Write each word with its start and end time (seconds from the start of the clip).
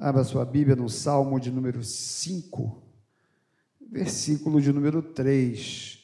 Abra 0.00 0.22
sua 0.22 0.44
Bíblia 0.44 0.76
no 0.76 0.88
Salmo 0.88 1.40
de 1.40 1.50
número 1.50 1.82
5, 1.82 2.80
versículo 3.90 4.60
de 4.60 4.72
número 4.72 5.02
3. 5.02 5.98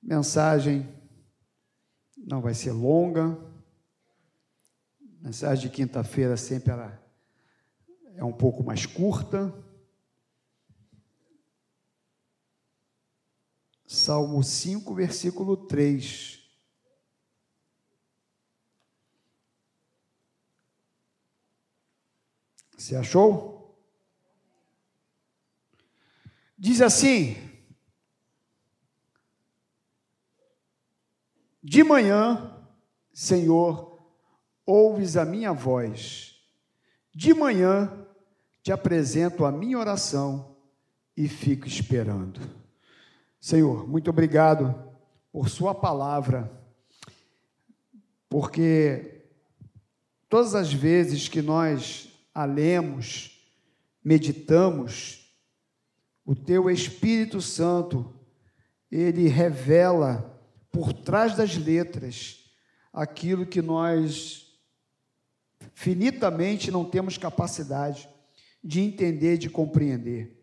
Mensagem 0.00 0.88
não 2.16 2.40
vai 2.40 2.54
ser 2.54 2.70
longa. 2.70 3.36
Mensagem 5.20 5.68
de 5.68 5.74
quinta-feira 5.74 6.36
sempre 6.36 6.70
ela 6.70 7.04
é 8.14 8.22
um 8.22 8.32
pouco 8.32 8.62
mais 8.62 8.86
curta. 8.86 9.52
Salmo 13.84 14.44
5, 14.44 14.94
versículo 14.94 15.56
3. 15.56 16.41
Você 22.82 22.96
achou? 22.96 23.78
Diz 26.58 26.82
assim: 26.82 27.36
De 31.62 31.84
manhã, 31.84 32.60
Senhor, 33.12 34.04
ouves 34.66 35.16
a 35.16 35.24
minha 35.24 35.52
voz. 35.52 36.42
De 37.14 37.32
manhã 37.32 38.04
te 38.64 38.72
apresento 38.72 39.44
a 39.44 39.52
minha 39.52 39.78
oração 39.78 40.56
e 41.16 41.28
fico 41.28 41.68
esperando. 41.68 42.40
Senhor, 43.38 43.88
muito 43.88 44.10
obrigado 44.10 44.92
por 45.30 45.48
Sua 45.48 45.72
palavra, 45.72 46.50
porque 48.28 49.24
todas 50.28 50.56
as 50.56 50.72
vezes 50.72 51.28
que 51.28 51.40
nós 51.40 52.11
a 52.34 52.44
lemos, 52.44 53.30
meditamos, 54.02 55.22
o 56.24 56.34
teu 56.34 56.70
Espírito 56.70 57.40
Santo, 57.40 58.14
ele 58.90 59.28
revela 59.28 60.40
por 60.70 60.92
trás 60.92 61.36
das 61.36 61.56
letras 61.56 62.50
aquilo 62.92 63.46
que 63.46 63.60
nós 63.60 64.58
finitamente 65.74 66.70
não 66.70 66.84
temos 66.84 67.18
capacidade 67.18 68.08
de 68.62 68.80
entender, 68.80 69.36
de 69.38 69.50
compreender. 69.50 70.38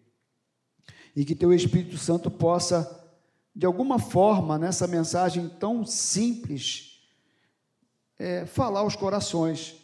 E 1.16 1.24
que 1.24 1.36
teu 1.36 1.54
Espírito 1.54 1.98
Santo 1.98 2.30
possa, 2.30 3.10
de 3.56 3.66
alguma 3.66 4.00
forma, 4.00 4.58
nessa 4.58 4.88
mensagem 4.88 5.48
tão 5.48 5.86
simples, 5.86 7.08
é, 8.18 8.46
falar 8.46 8.82
aos 8.82 8.96
corações 8.96 9.79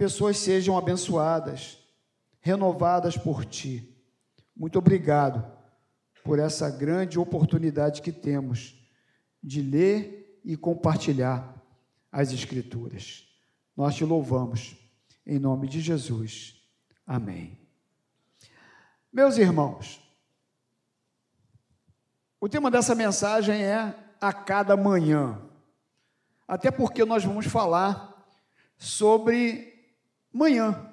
pessoas 0.00 0.38
sejam 0.38 0.78
abençoadas, 0.78 1.76
renovadas 2.40 3.18
por 3.18 3.44
Ti. 3.44 3.86
Muito 4.56 4.78
obrigado 4.78 5.46
por 6.24 6.38
essa 6.38 6.70
grande 6.70 7.18
oportunidade 7.18 8.00
que 8.00 8.10
temos 8.10 8.82
de 9.42 9.60
ler 9.60 10.40
e 10.42 10.56
compartilhar 10.56 11.54
as 12.10 12.32
Escrituras. 12.32 13.28
Nós 13.76 13.94
te 13.94 14.02
louvamos, 14.02 14.74
em 15.26 15.38
nome 15.38 15.68
de 15.68 15.82
Jesus. 15.82 16.66
Amém. 17.06 17.58
Meus 19.12 19.36
irmãos, 19.36 20.00
o 22.40 22.48
tema 22.48 22.70
dessa 22.70 22.94
mensagem 22.94 23.62
é 23.62 23.94
a 24.18 24.32
cada 24.32 24.78
manhã, 24.78 25.38
até 26.48 26.70
porque 26.70 27.04
nós 27.04 27.22
vamos 27.22 27.44
falar 27.44 28.26
sobre 28.78 29.70
manhã. 30.32 30.90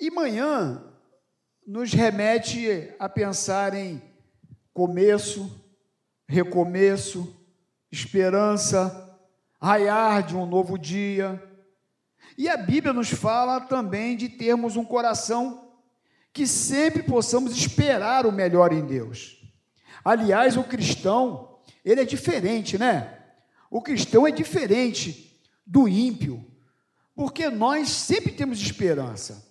E 0.00 0.10
manhã 0.10 0.84
nos 1.66 1.92
remete 1.92 2.94
a 2.98 3.08
pensar 3.08 3.74
em 3.74 4.02
começo, 4.72 5.64
recomeço, 6.26 7.36
esperança, 7.90 9.18
raiar 9.60 10.22
de 10.22 10.36
um 10.36 10.46
novo 10.46 10.78
dia. 10.78 11.42
E 12.36 12.48
a 12.48 12.56
Bíblia 12.56 12.92
nos 12.92 13.10
fala 13.10 13.60
também 13.60 14.16
de 14.16 14.28
termos 14.28 14.76
um 14.76 14.84
coração 14.84 15.72
que 16.32 16.46
sempre 16.46 17.02
possamos 17.02 17.56
esperar 17.56 18.24
o 18.24 18.32
melhor 18.32 18.72
em 18.72 18.86
Deus. 18.86 19.42
Aliás, 20.04 20.56
o 20.56 20.62
cristão, 20.62 21.58
ele 21.84 22.00
é 22.00 22.04
diferente, 22.04 22.78
né? 22.78 23.18
O 23.70 23.82
cristão 23.82 24.26
é 24.26 24.30
diferente 24.30 25.42
do 25.66 25.88
ímpio, 25.88 26.47
porque 27.18 27.50
nós 27.50 27.88
sempre 27.88 28.30
temos 28.30 28.60
esperança. 28.60 29.44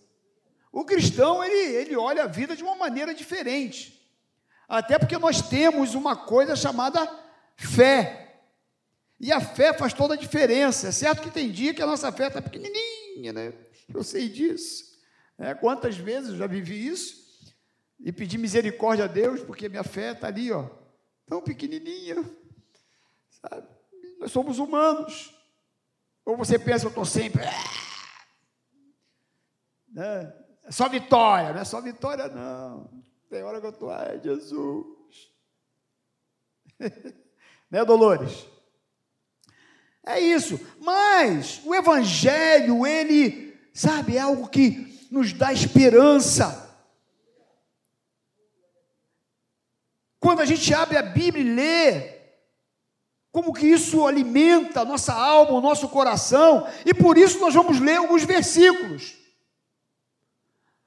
O 0.72 0.85
cristão, 0.85 1.44
ele, 1.44 1.75
ele 1.75 1.97
olha 1.97 2.23
a 2.23 2.25
vida 2.25 2.55
de 2.55 2.63
uma 2.63 2.78
maneira 2.78 3.13
diferente, 3.13 4.09
até 4.69 4.97
porque 4.97 5.17
nós 5.17 5.41
temos 5.41 5.94
uma 5.94 6.16
coisa 6.16 6.55
chamada 6.55 7.05
fé, 7.57 8.39
e 9.19 9.33
a 9.33 9.41
fé 9.41 9.73
faz 9.73 9.91
toda 9.91 10.13
a 10.13 10.17
diferença. 10.17 10.88
É 10.88 10.91
certo 10.94 11.22
que 11.22 11.29
tem 11.29 11.51
dia 11.51 11.73
que 11.73 11.81
a 11.81 11.85
nossa 11.85 12.09
fé 12.09 12.28
está 12.28 12.41
pequenininha, 12.41 13.33
né? 13.33 13.53
Eu 13.94 14.01
sei 14.01 14.29
disso. 14.29 14.97
É, 15.38 15.53
quantas 15.53 15.97
vezes 15.97 16.29
eu 16.29 16.38
já 16.38 16.47
vivi 16.47 16.88
isso 16.88 17.28
e 17.99 18.13
pedi 18.13 18.38
misericórdia 18.38 19.03
a 19.03 19.09
Deus, 19.09 19.41
porque 19.41 19.67
minha 19.67 19.84
fé 19.84 20.13
está 20.13 20.28
ali, 20.28 20.53
ó, 20.53 20.69
tão 21.25 21.41
pequenininha, 21.41 22.23
sabe? 23.41 23.67
Nós 24.22 24.31
somos 24.31 24.57
humanos. 24.57 25.36
Ou 26.27 26.35
você 26.35 26.59
pensa, 26.59 26.83
eu 26.83 26.89
estou 26.89 27.05
sempre. 27.05 27.41
Ah! 27.45 27.77
Né? 29.89 30.33
É 30.65 30.71
só 30.71 30.89
vitória, 30.89 31.53
não 31.53 31.61
é 31.61 31.63
só 31.63 31.79
vitória, 31.79 32.27
não. 32.27 33.01
Tem 33.29 33.43
hora 33.43 33.61
que 33.61 33.67
eu 33.67 33.71
estou, 33.71 33.89
ai, 33.89 34.19
Jesus. 34.19 35.31
né, 37.71 37.85
Dolores? 37.85 38.45
É 40.05 40.19
isso. 40.19 40.59
Mas 40.81 41.61
o 41.63 41.73
Evangelho, 41.73 42.85
ele, 42.85 43.57
sabe, 43.73 44.17
é 44.17 44.19
algo 44.19 44.49
que 44.49 45.07
nos 45.09 45.31
dá 45.31 45.53
esperança. 45.53 46.77
Quando 50.19 50.41
a 50.41 50.45
gente 50.45 50.73
abre 50.73 50.97
a 50.97 51.03
Bíblia 51.03 51.41
e 51.41 51.55
lê, 51.55 52.16
como 53.31 53.53
que 53.53 53.67
isso 53.67 54.05
alimenta 54.05 54.81
a 54.81 54.85
nossa 54.85 55.13
alma, 55.13 55.51
o 55.51 55.61
nosso 55.61 55.89
coração, 55.89 56.67
e 56.85 56.93
por 56.93 57.17
isso 57.17 57.39
nós 57.39 57.53
vamos 57.53 57.79
ler 57.79 57.97
alguns 57.97 58.23
versículos. 58.23 59.15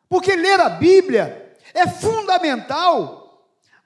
Porque 0.08 0.34
ler 0.34 0.58
a 0.60 0.68
Bíblia 0.68 1.56
é 1.72 1.86
fundamental 1.86 3.20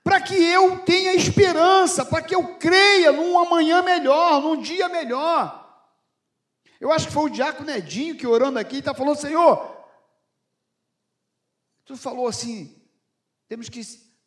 para 0.03 0.20
que 0.20 0.34
eu 0.34 0.81
tenha 0.81 1.14
esperança, 1.14 2.04
para 2.04 2.22
que 2.22 2.34
eu 2.34 2.56
creia 2.59 3.10
num 3.12 3.38
amanhã 3.38 3.82
melhor, 3.82 4.43
num 4.43 4.60
dia 4.60 4.88
melhor. 4.88 5.62
Eu 6.81 6.93
acho 6.93 7.06
que 7.06 7.12
foi 7.12 7.25
o 7.25 7.32
diácono 7.32 7.70
Edinho 7.70 8.16
que 8.16 8.26
orando 8.26 8.59
aqui 8.59 8.78
está 8.78 8.93
falando, 8.93 9.16
Senhor, 9.16 9.75
tu 11.84 11.97
falou 11.97 12.26
assim, 12.26 12.82
temos 13.48 13.69
que 13.69 13.81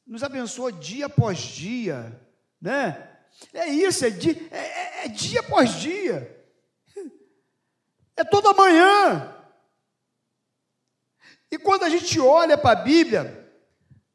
nos 0.06 0.24
abençoa 0.24 0.72
dia 0.72 1.06
após 1.06 1.38
dia, 1.38 2.20
né? 2.60 3.17
É 3.54 3.68
isso, 3.68 4.06
é 4.06 4.10
dia, 4.10 4.48
é, 4.52 4.58
é, 4.58 5.06
é 5.06 5.08
dia 5.08 5.40
após 5.40 5.76
dia. 5.76 6.36
É 8.16 8.24
toda 8.24 8.54
manhã. 8.54 9.36
E 11.52 11.58
quando 11.58 11.84
a 11.84 11.90
gente 11.90 12.20
olha 12.20 12.58
para 12.58 12.80
a 12.80 12.84
Bíblia, 12.84 13.48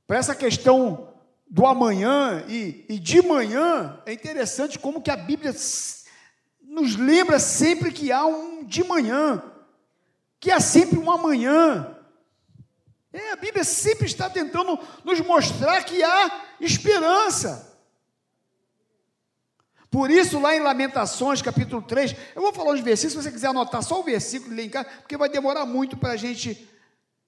para 0.07 0.19
essa 0.19 0.35
questão 0.35 1.15
do 1.47 1.67
amanhã 1.67 2.45
e, 2.49 2.85
e, 2.89 2.99
de 2.99 3.23
manhã, 3.23 4.03
é 4.05 4.13
interessante 4.13 4.79
como 4.79 5.01
que 5.01 5.11
a 5.11 5.17
Bíblia 5.17 5.55
nos 6.61 6.97
lembra 6.97 7.39
sempre 7.39 7.93
que 7.93 8.11
há 8.11 8.25
um 8.27 8.65
de 8.65 8.83
manhã, 8.83 9.43
que 10.41 10.51
há 10.51 10.59
sempre 10.59 10.99
um 10.99 11.11
amanhã. 11.11 11.97
É, 13.13 13.33
a 13.33 13.37
Bíblia 13.37 13.63
sempre 13.65 14.07
está 14.07 14.29
tentando 14.29 14.79
nos 15.05 15.21
mostrar 15.21 15.85
que 15.85 16.03
há 16.03 16.57
esperança. 16.61 17.72
Por 19.93 20.11
isso, 20.11 20.41
lá 20.41 20.57
em 20.57 20.61
Lamentações, 20.61 21.43
capítulo 21.43 21.83
3, 21.83 22.17
eu 22.35 22.41
vou 22.41 22.51
falar 22.51 22.73
uns 22.73 22.81
versículos, 22.81 23.13
se 23.13 23.29
você 23.29 23.31
quiser 23.31 23.49
anotar 23.49 23.83
só 23.83 24.01
o 24.01 24.03
versículo 24.03 24.55
e 24.55 24.57
ler 24.57 24.65
em 24.65 24.71
casa, 24.71 24.89
porque 24.89 25.19
vai 25.19 25.29
demorar 25.29 25.67
muito 25.67 25.99
para 25.99 26.13
a 26.13 26.17
gente 26.17 26.67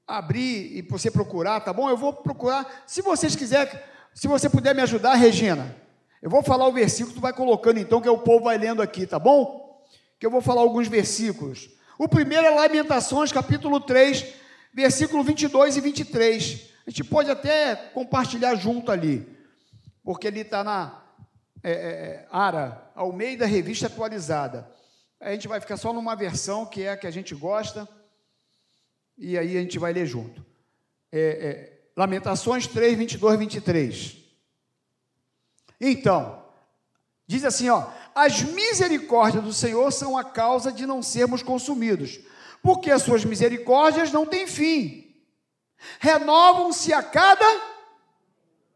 abrir 0.06 0.74
e 0.74 0.80
você 0.80 1.10
procurar, 1.10 1.60
tá 1.60 1.74
bom? 1.74 1.90
Eu 1.90 1.96
vou 1.98 2.14
procurar. 2.14 2.84
Se 2.86 3.02
vocês 3.02 3.36
quiserem, 3.36 3.78
se 4.14 4.26
você 4.26 4.48
puder 4.48 4.74
me 4.74 4.80
ajudar, 4.80 5.14
Regina, 5.14 5.76
eu 6.22 6.30
vou 6.30 6.42
falar 6.42 6.66
o 6.66 6.72
versículo, 6.72 7.14
tu 7.14 7.20
vai 7.20 7.34
colocando 7.34 7.78
então, 7.78 8.00
que 8.00 8.08
o 8.08 8.16
povo 8.16 8.44
vai 8.44 8.56
lendo 8.56 8.80
aqui, 8.80 9.06
tá 9.06 9.18
bom? 9.18 9.84
Que 10.18 10.24
eu 10.24 10.30
vou 10.30 10.40
falar 10.40 10.62
alguns 10.62 10.88
versículos. 10.88 11.68
O 11.98 12.08
primeiro 12.08 12.46
é 12.46 12.50
Lamentações, 12.50 13.30
capítulo 13.30 13.78
3, 13.78 14.24
versículo 14.72 15.22
22 15.22 15.76
e 15.76 15.80
23. 15.82 16.60
A 16.86 16.90
gente 16.90 17.04
pode 17.04 17.30
até 17.30 17.76
compartilhar 17.76 18.54
junto 18.54 18.90
ali, 18.90 19.28
porque 20.02 20.28
ele 20.28 20.40
está 20.40 20.64
na 20.64 21.03
é, 21.64 21.70
é, 21.70 21.74
é, 21.74 22.28
ARA, 22.30 22.92
Almeida 22.94 23.46
Revista 23.46 23.86
Atualizada. 23.86 24.70
A 25.18 25.32
gente 25.32 25.48
vai 25.48 25.58
ficar 25.60 25.78
só 25.78 25.94
numa 25.94 26.14
versão 26.14 26.66
que 26.66 26.82
é 26.82 26.90
a 26.90 26.96
que 26.96 27.06
a 27.06 27.10
gente 27.10 27.34
gosta. 27.34 27.88
e 29.16 29.38
aí 29.38 29.56
a 29.56 29.60
gente 29.60 29.78
vai 29.78 29.90
ler 29.90 30.04
junto. 30.04 30.44
É, 31.10 31.20
é, 31.20 31.88
Lamentações 31.96 32.66
3, 32.66 32.98
22, 32.98 33.38
23. 33.38 34.16
Então, 35.80 36.44
diz 37.26 37.46
assim: 37.46 37.70
ó, 37.70 37.88
as 38.14 38.42
misericórdias 38.42 39.42
do 39.42 39.52
Senhor 39.52 39.90
são 39.90 40.18
a 40.18 40.24
causa 40.24 40.70
de 40.70 40.84
não 40.84 41.02
sermos 41.02 41.42
consumidos, 41.42 42.20
porque 42.62 42.90
as 42.90 43.00
suas 43.00 43.24
misericórdias 43.24 44.12
não 44.12 44.26
têm 44.26 44.46
fim, 44.46 45.16
renovam-se 45.98 46.92
a 46.92 47.02
cada 47.02 47.46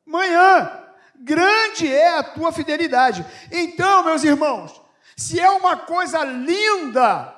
manhã, 0.07 0.88
grande 1.21 1.93
é 1.93 2.19
a 2.19 2.23
tua 2.23 2.53
fidelidade. 2.53 3.25
Então, 3.51 4.05
meus 4.05 4.25
irmãos, 4.25 4.81
se 5.17 5.41
é 5.41 5.51
uma 5.51 5.77
coisa 5.77 6.23
linda, 6.25 7.35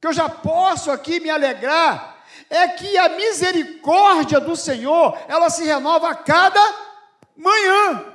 que 0.00 0.06
eu 0.06 0.12
já 0.12 0.28
posso 0.28 0.90
aqui 0.90 1.20
me 1.20 1.30
alegrar, 1.30 2.24
é 2.48 2.68
que 2.68 2.96
a 2.96 3.08
misericórdia 3.10 4.40
do 4.40 4.56
Senhor, 4.56 5.18
ela 5.28 5.50
se 5.50 5.64
renova 5.64 6.10
a 6.10 6.14
cada 6.14 6.60
manhã. 7.36 8.14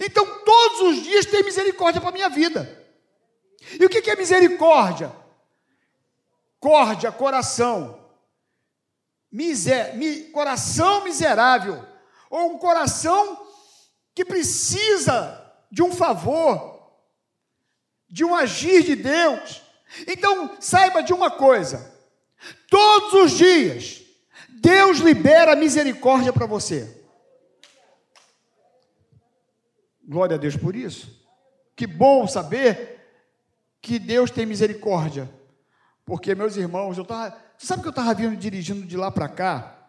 Então, 0.00 0.24
todos 0.44 0.80
os 0.80 1.02
dias 1.02 1.26
tem 1.26 1.42
misericórdia 1.42 2.00
para 2.00 2.10
a 2.10 2.14
minha 2.14 2.28
vida. 2.28 2.80
E 3.78 3.84
o 3.84 3.88
que 3.88 4.10
é 4.10 4.16
misericórdia? 4.16 5.12
Córdia, 6.58 7.10
coração. 7.10 8.00
Miser, 9.30 9.96
mi, 9.96 10.24
coração 10.30 11.04
miserável. 11.04 11.84
Ou 12.30 12.52
um 12.52 12.58
coração 12.58 13.46
que 14.14 14.24
precisa 14.24 15.40
de 15.70 15.82
um 15.82 15.92
favor, 15.92 16.92
de 18.08 18.24
um 18.24 18.34
agir 18.34 18.82
de 18.82 18.96
Deus. 18.96 19.62
Então, 20.06 20.56
saiba 20.60 21.02
de 21.02 21.12
uma 21.12 21.30
coisa: 21.30 21.92
Todos 22.68 23.12
os 23.14 23.32
dias, 23.32 24.02
Deus 24.48 24.98
libera 24.98 25.56
misericórdia 25.56 26.32
para 26.32 26.46
você. 26.46 27.02
Glória 30.04 30.36
a 30.36 30.38
Deus 30.38 30.56
por 30.56 30.74
isso. 30.74 31.22
Que 31.74 31.86
bom 31.86 32.26
saber 32.26 33.00
que 33.80 33.98
Deus 33.98 34.30
tem 34.30 34.46
misericórdia. 34.46 35.30
Porque, 36.04 36.34
meus 36.34 36.56
irmãos, 36.56 36.96
eu 36.96 37.02
estava. 37.02 37.36
Sabe 37.56 37.82
que 37.82 37.88
eu 37.88 37.90
estava 37.90 38.12
vindo 38.14 38.36
dirigindo 38.36 38.86
de 38.86 38.96
lá 38.96 39.10
para 39.10 39.28
cá? 39.28 39.88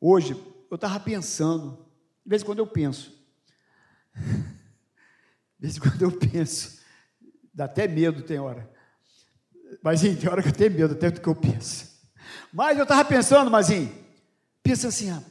Hoje, 0.00 0.32
eu 0.70 0.74
estava 0.74 1.00
pensando. 1.00 1.85
De 2.26 2.30
vez 2.30 2.42
em 2.42 2.44
quando 2.44 2.58
eu 2.58 2.66
penso. 2.66 3.16
De 4.16 5.60
vez 5.60 5.76
em 5.76 5.80
quando 5.80 6.02
eu 6.02 6.10
penso. 6.10 6.80
Dá 7.54 7.66
até 7.66 7.86
medo, 7.86 8.24
tem 8.24 8.40
hora. 8.40 8.68
Mas 9.80 10.00
tem 10.00 10.28
hora 10.28 10.42
que 10.42 10.48
eu 10.48 10.52
tenho 10.52 10.72
medo 10.72 10.94
até 10.94 11.08
do 11.08 11.20
que 11.20 11.28
eu 11.28 11.36
penso. 11.36 11.96
Mas 12.52 12.76
eu 12.76 12.82
estava 12.82 13.04
pensando, 13.04 13.48
Mazinho, 13.48 13.96
pensa 14.60 14.88
assim, 14.88 15.08
ah, 15.10 15.22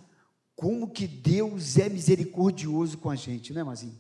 como 0.56 0.90
que 0.90 1.06
Deus 1.06 1.78
é 1.78 1.90
misericordioso 1.90 2.98
com 2.98 3.10
a 3.10 3.16
gente, 3.16 3.52
né, 3.52 3.62
Mazinho? 3.62 4.00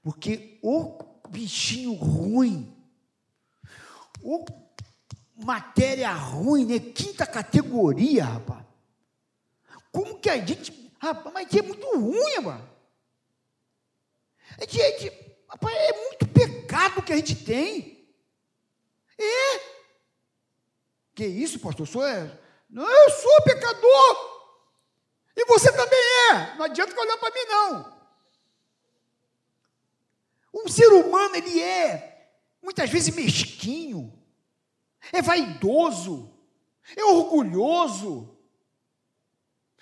Porque 0.00 0.60
o 0.62 0.96
bichinho 1.28 1.94
ruim, 1.94 2.72
o 4.22 4.44
matéria 5.34 6.12
ruim, 6.12 6.66
né? 6.66 6.78
Quinta 6.78 7.26
categoria, 7.26 8.24
rapaz. 8.24 8.64
Como 9.90 10.20
que 10.20 10.30
a 10.30 10.36
gente. 10.44 10.83
Rapaz, 11.04 11.34
mas 11.34 11.54
é 11.54 11.60
muito 11.60 11.86
ruim. 11.98 12.64
É, 14.58 14.64
é, 14.64 14.92
que, 14.92 15.12
rapaz, 15.48 15.76
é 15.76 15.92
muito 15.92 16.26
pecado 16.28 17.02
que 17.02 17.12
a 17.12 17.16
gente 17.16 17.44
tem. 17.44 18.08
É. 19.18 19.60
Que 21.14 21.26
isso, 21.26 21.60
pastor? 21.60 21.86
Eu 21.86 21.92
sou, 21.92 22.06
é... 22.06 22.40
não, 22.70 22.88
eu 22.88 23.10
sou 23.10 23.42
pecador. 23.42 24.34
E 25.36 25.44
você 25.44 25.70
também 25.72 26.00
é. 26.30 26.56
Não 26.56 26.64
adianta 26.64 26.98
olhar 26.98 27.18
para 27.18 27.34
mim, 27.34 27.44
não. 27.48 27.94
Um 30.54 30.68
ser 30.68 30.88
humano, 30.88 31.36
ele 31.36 31.60
é, 31.60 32.30
muitas 32.62 32.88
vezes, 32.88 33.14
mesquinho, 33.14 34.16
é 35.12 35.20
vaidoso, 35.20 36.32
é 36.96 37.04
orgulhoso, 37.04 38.33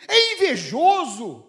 é 0.08 0.34
invejoso. 0.34 1.48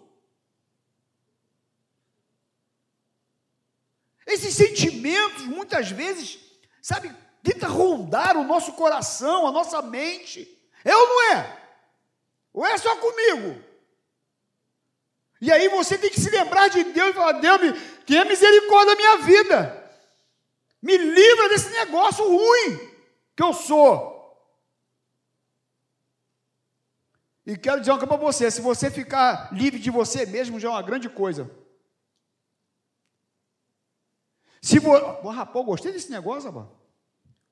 Esses 4.26 4.54
sentimentos, 4.54 5.44
muitas 5.44 5.90
vezes, 5.90 6.38
sabe, 6.80 7.14
tenta 7.42 7.66
rondar 7.66 8.36
o 8.36 8.44
nosso 8.44 8.72
coração, 8.72 9.46
a 9.46 9.52
nossa 9.52 9.82
mente. 9.82 10.48
É 10.84 10.96
ou 10.96 11.08
não 11.08 11.32
é? 11.32 11.62
Ou 12.52 12.66
é 12.66 12.78
só 12.78 12.96
comigo? 12.96 13.62
E 15.40 15.52
aí 15.52 15.68
você 15.68 15.98
tem 15.98 16.08
que 16.08 16.20
se 16.20 16.30
lembrar 16.30 16.68
de 16.68 16.84
Deus 16.84 17.10
e 17.10 17.12
falar: 17.12 17.32
Deus, 17.32 17.78
tenha 18.06 18.24
misericórdia 18.24 18.94
da 18.94 18.96
minha 18.96 19.16
vida. 19.18 19.92
Me 20.80 20.96
livra 20.96 21.48
desse 21.48 21.70
negócio 21.70 22.24
ruim 22.26 22.90
que 23.36 23.42
eu 23.42 23.52
sou. 23.52 24.13
E 27.46 27.56
quero 27.56 27.80
dizer 27.80 27.92
uma 27.92 27.98
coisa 27.98 28.14
para 28.16 28.26
você: 28.26 28.50
se 28.50 28.60
você 28.60 28.90
ficar 28.90 29.52
livre 29.52 29.78
de 29.78 29.90
você 29.90 30.24
mesmo, 30.24 30.58
já 30.58 30.68
é 30.68 30.70
uma 30.70 30.82
grande 30.82 31.08
coisa. 31.08 31.50
Se 34.62 34.78
você. 34.78 35.04
Rapaz, 35.28 35.54
eu 35.54 35.64
gostei 35.64 35.92
desse 35.92 36.10
negócio, 36.10 36.50
rapaz. 36.50 36.74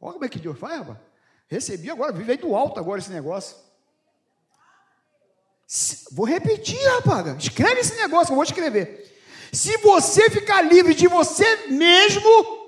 Olha 0.00 0.12
como 0.14 0.24
é 0.24 0.28
que 0.28 0.38
Deus 0.38 0.58
faz, 0.58 0.78
rapaz. 0.78 0.98
Recebi 1.46 1.90
agora, 1.90 2.12
veio 2.12 2.38
do 2.38 2.56
alto 2.56 2.80
agora 2.80 2.98
esse 2.98 3.10
negócio. 3.10 3.56
Vou 6.10 6.26
repetir, 6.26 6.80
rapaz. 6.96 7.36
Escreve 7.36 7.80
esse 7.80 7.96
negócio, 7.96 8.32
eu 8.32 8.36
vou 8.36 8.44
escrever. 8.44 9.10
Se 9.52 9.76
você 9.78 10.30
ficar 10.30 10.62
livre 10.62 10.94
de 10.94 11.06
você 11.06 11.68
mesmo. 11.68 12.62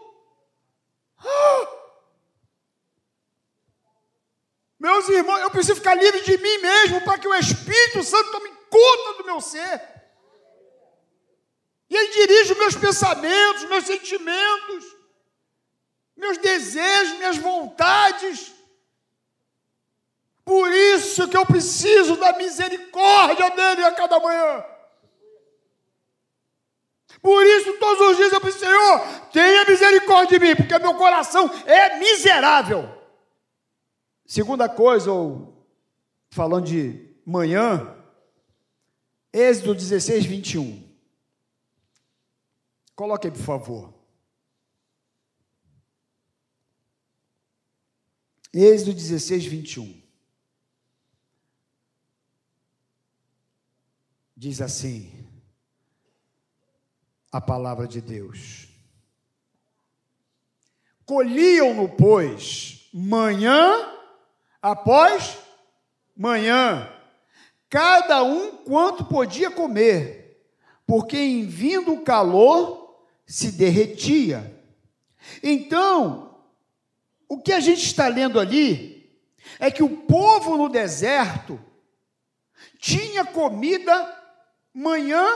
Ah, 1.19 1.74
meus 4.85 5.09
irmãos, 5.09 5.41
eu 5.41 5.51
preciso 5.51 5.77
ficar 5.77 5.95
livre 5.95 6.21
de 6.21 6.37
mim 6.39 6.59
mesmo 6.59 7.01
para 7.01 7.19
que 7.19 7.29
o 7.29 7.35
Espírito 7.35 8.03
Santo 8.03 8.31
tome 8.31 8.51
conta 8.71 9.19
do 9.19 9.25
meu 9.25 9.41
ser. 9.41 9.81
E 11.91 11.97
ele 11.97 12.13
dirige 12.13 12.53
os 12.53 12.59
meus 12.59 12.77
pensamentos, 12.77 13.65
meus 13.65 13.85
sentimentos 13.85 14.95
meus 16.17 16.39
desejos, 16.39 17.19
minhas 17.19 17.37
vontades. 17.37 18.53
Por 20.45 20.71
isso 20.71 21.29
que 21.29 21.37
eu 21.37 21.47
preciso 21.47 22.17
da 22.17 22.37
misericórdia 22.37 23.51
dele 23.51 23.85
a 23.85 23.93
cada 23.93 24.21
manhã. 24.21 24.65
Por 27.21 27.43
isso, 27.47 27.73
todos 27.75 28.11
os 28.11 28.17
dias 28.19 28.33
eu 28.33 28.41
preciso, 28.41 28.67
Senhor, 28.67 29.01
tenha 29.33 29.65
misericórdia 29.65 30.39
de 30.39 30.47
mim, 30.47 30.57
porque 30.57 30.79
meu 30.79 30.95
coração 30.95 31.51
é 31.65 31.99
miserável. 31.99 33.04
Segunda 34.27 34.69
coisa, 34.69 35.13
ou 35.13 35.67
falando 36.31 36.67
de 36.67 37.15
manhã, 37.25 37.95
Êxodo 39.33 39.75
16, 39.75 40.25
21. 40.27 40.83
Coloque 42.95 43.27
aí, 43.27 43.33
por 43.33 43.43
favor. 43.43 43.95
Êxodo 48.53 48.95
16, 48.95 49.47
21. 49.47 50.03
Diz 54.37 54.61
assim 54.61 55.29
a 57.33 57.41
palavra 57.41 57.89
de 57.89 58.01
Deus. 58.01 58.69
Colhiam-no, 61.05 61.89
pois, 61.89 62.89
manhã 62.93 63.94
após 64.65 65.37
manhã, 66.17 66.91
cada 67.69 68.23
um 68.23 68.57
quanto 68.65 69.05
podia 69.05 69.51
comer, 69.51 70.43
porque 70.87 71.19
em 71.19 71.45
vindo 71.45 71.93
o 71.93 72.01
calor 72.01 73.05
se 73.27 73.53
derretia. 73.53 74.59
Então 75.43 76.41
o 77.29 77.43
que 77.43 77.53
a 77.53 77.61
gente 77.61 77.85
está 77.85 78.09
lendo 78.09 78.41
ali 78.41 79.15
é 79.59 79.71
que 79.71 79.83
o 79.83 79.99
povo 79.99 80.57
no 80.57 80.71
deserto 80.71 81.61
tinha 82.79 83.23
comida 83.23 84.19
manhã 84.73 85.27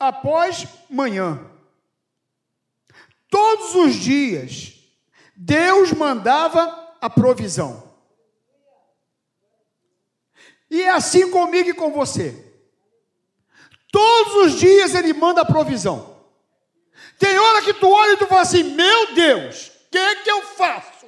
após 0.00 0.66
manhã. 0.88 1.50
Todos 3.28 3.74
os 3.74 3.94
dias, 3.94 4.72
Deus 5.36 5.92
mandava 5.92 6.96
a 6.98 7.10
provisão. 7.10 7.85
E 10.76 10.82
é 10.82 10.90
assim 10.90 11.30
comigo 11.30 11.70
e 11.70 11.74
com 11.74 11.90
você. 11.90 12.54
Todos 13.90 14.34
os 14.44 14.60
dias 14.60 14.94
Ele 14.94 15.14
manda 15.14 15.42
provisão. 15.42 16.22
Tem 17.18 17.38
hora 17.38 17.62
que 17.62 17.72
tu 17.72 17.90
olha 17.90 18.12
e 18.12 18.16
tu 18.18 18.26
fala 18.26 18.42
assim: 18.42 18.62
Meu 18.62 19.14
Deus, 19.14 19.72
que 19.90 19.96
é 19.96 20.16
que 20.16 20.30
eu 20.30 20.42
faço? 20.42 21.06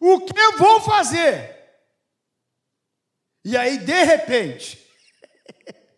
O 0.00 0.22
que 0.22 0.34
vou 0.58 0.80
fazer? 0.80 1.56
E 3.44 3.56
aí, 3.56 3.78
de 3.78 4.02
repente, 4.02 4.84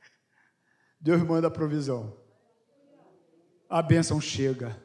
Deus 1.00 1.22
manda 1.22 1.48
a 1.48 1.50
provisão. 1.50 2.14
A 3.70 3.80
bênção 3.80 4.20
chega. 4.20 4.78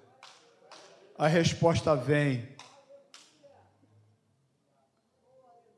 A 1.18 1.28
resposta 1.28 1.94
vem. 1.94 2.56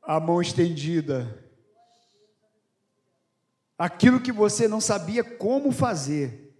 A 0.02 0.18
mão 0.18 0.40
estendida. 0.40 1.42
Aquilo 3.78 4.20
que 4.20 4.32
você 4.32 4.68
não 4.68 4.80
sabia 4.80 5.24
como 5.24 5.72
fazer. 5.72 6.56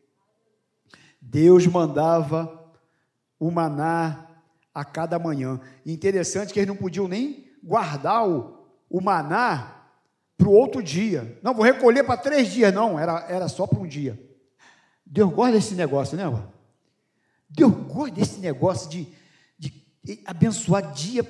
Deus 1.21 1.67
mandava 1.67 2.73
o 3.39 3.51
maná 3.51 4.29
a 4.75 4.85
cada 4.85 5.19
manhã. 5.19 5.61
interessante 5.85 6.53
que 6.53 6.59
eles 6.59 6.69
não 6.69 6.77
podiam 6.77 7.07
nem 7.07 7.49
guardar 7.63 8.29
o, 8.29 8.67
o 8.89 9.01
maná 9.01 9.83
para 10.37 10.49
o 10.49 10.53
outro 10.53 10.83
dia. 10.83 11.39
Não, 11.43 11.55
vou 11.55 11.65
recolher 11.65 12.05
para 12.05 12.17
três 12.17 12.51
dias. 12.51 12.73
Não, 12.73 12.99
era, 12.99 13.27
era 13.29 13.49
só 13.49 13.67
para 13.67 13.79
um 13.79 13.87
dia. 13.87 14.19
Deus 15.05 15.33
gosta 15.33 15.53
desse 15.53 15.75
negócio, 15.75 16.17
né, 16.17 16.25
irmão? 16.25 16.53
Deus 17.49 17.73
gosta 17.73 18.15
desse 18.15 18.41
negócio 18.41 18.89
de, 18.89 19.07
de 19.59 20.21
abençoar 20.25 20.93
dia 20.93 21.23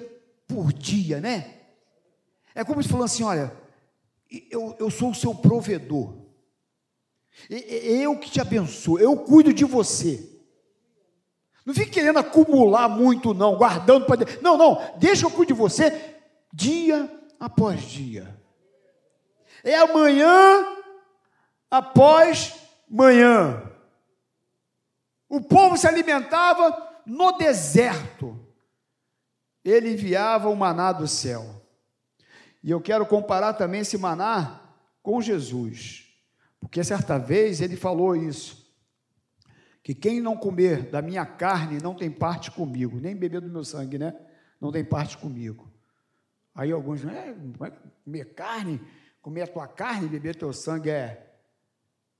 por 0.46 0.72
dia, 0.72 1.20
né? 1.20 1.61
É 2.54 2.64
como 2.64 2.82
se 2.82 2.88
falando 2.88 3.04
assim: 3.04 3.22
olha, 3.22 3.56
eu, 4.50 4.76
eu 4.78 4.90
sou 4.90 5.10
o 5.10 5.14
seu 5.14 5.34
provedor. 5.34 6.22
Eu 7.48 8.18
que 8.18 8.30
te 8.30 8.40
abençoo, 8.40 8.98
eu 8.98 9.16
cuido 9.16 9.52
de 9.52 9.64
você. 9.64 10.28
Não 11.64 11.72
fique 11.72 11.92
querendo 11.92 12.18
acumular 12.18 12.88
muito, 12.88 13.32
não, 13.32 13.56
guardando 13.56 14.06
para. 14.06 14.26
Não, 14.40 14.56
não, 14.56 14.94
deixa 14.98 15.26
eu 15.26 15.30
cuidar 15.30 15.54
de 15.54 15.60
você 15.60 16.16
dia 16.52 17.10
após 17.38 17.82
dia. 17.82 18.38
É 19.64 19.76
amanhã 19.76 20.66
após 21.70 22.54
manhã. 22.88 23.70
O 25.28 25.40
povo 25.40 25.78
se 25.78 25.86
alimentava 25.86 27.00
no 27.06 27.32
deserto. 27.32 28.38
Ele 29.64 29.92
enviava 29.92 30.50
o 30.50 30.56
maná 30.56 30.92
do 30.92 31.06
céu. 31.06 31.61
E 32.62 32.70
eu 32.70 32.80
quero 32.80 33.04
comparar 33.06 33.54
também 33.54 33.80
esse 33.80 33.98
maná 33.98 34.60
com 35.02 35.20
Jesus. 35.20 36.08
Porque 36.60 36.84
certa 36.84 37.18
vez 37.18 37.60
ele 37.60 37.76
falou 37.76 38.14
isso 38.14 38.62
que 39.82 39.94
quem 39.94 40.20
não 40.20 40.36
comer 40.36 40.90
da 40.90 41.02
minha 41.02 41.26
carne 41.26 41.82
não 41.82 41.94
tem 41.94 42.10
parte 42.10 42.50
comigo, 42.50 43.00
nem 43.00 43.16
beber 43.16 43.40
do 43.40 43.50
meu 43.50 43.64
sangue, 43.64 43.98
né? 43.98 44.14
Não 44.60 44.70
tem 44.70 44.84
parte 44.84 45.18
comigo. 45.18 45.72
Aí 46.54 46.70
alguns, 46.70 47.04
é, 47.04 47.34
comer 48.04 48.26
carne, 48.34 48.80
comer 49.20 49.42
a 49.42 49.46
tua 49.48 49.66
carne, 49.66 50.08
beber 50.08 50.36
teu 50.36 50.52
sangue 50.52 50.90
é. 50.90 51.34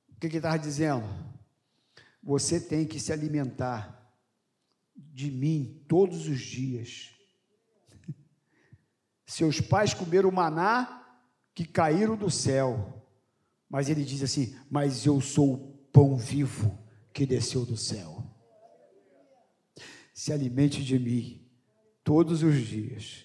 O 0.09 0.15
que, 0.19 0.29
que 0.29 0.37
ele 0.37 0.39
estava 0.39 0.59
dizendo? 0.59 1.05
Você 2.23 2.61
tem 2.61 2.85
que 2.85 2.99
se 2.99 3.13
alimentar 3.13 4.13
de 4.97 5.31
mim 5.31 5.85
todos 5.87 6.27
os 6.27 6.41
dias. 6.41 7.11
Seus 9.33 9.63
pais 9.63 9.95
comeram 9.95 10.31
maná 10.31 11.07
que 11.55 11.65
caíram 11.65 12.15
do 12.15 12.31
céu. 12.31 13.03
Mas 13.67 13.89
ele 13.89 14.05
diz 14.05 14.23
assim: 14.23 14.55
Mas 14.71 15.07
eu 15.07 15.23
sou 15.23 15.55
o 15.55 15.59
pão 15.91 16.19
vivo 16.19 16.79
que 17.15 17.25
desceu 17.25 17.65
do 17.65 17.75
céu. 17.75 18.23
Se 20.13 20.35
alimente 20.35 20.85
de 20.85 20.99
mim 20.99 21.49
todos 22.05 22.43
os 22.43 22.57
dias, 22.57 23.25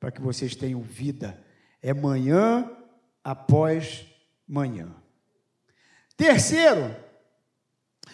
para 0.00 0.10
que 0.10 0.22
vocês 0.22 0.56
tenham 0.56 0.80
vida. 0.80 1.44
É 1.82 1.92
manhã 1.92 2.70
após 3.22 4.06
manhã. 4.48 4.96
Terceiro, 6.16 6.96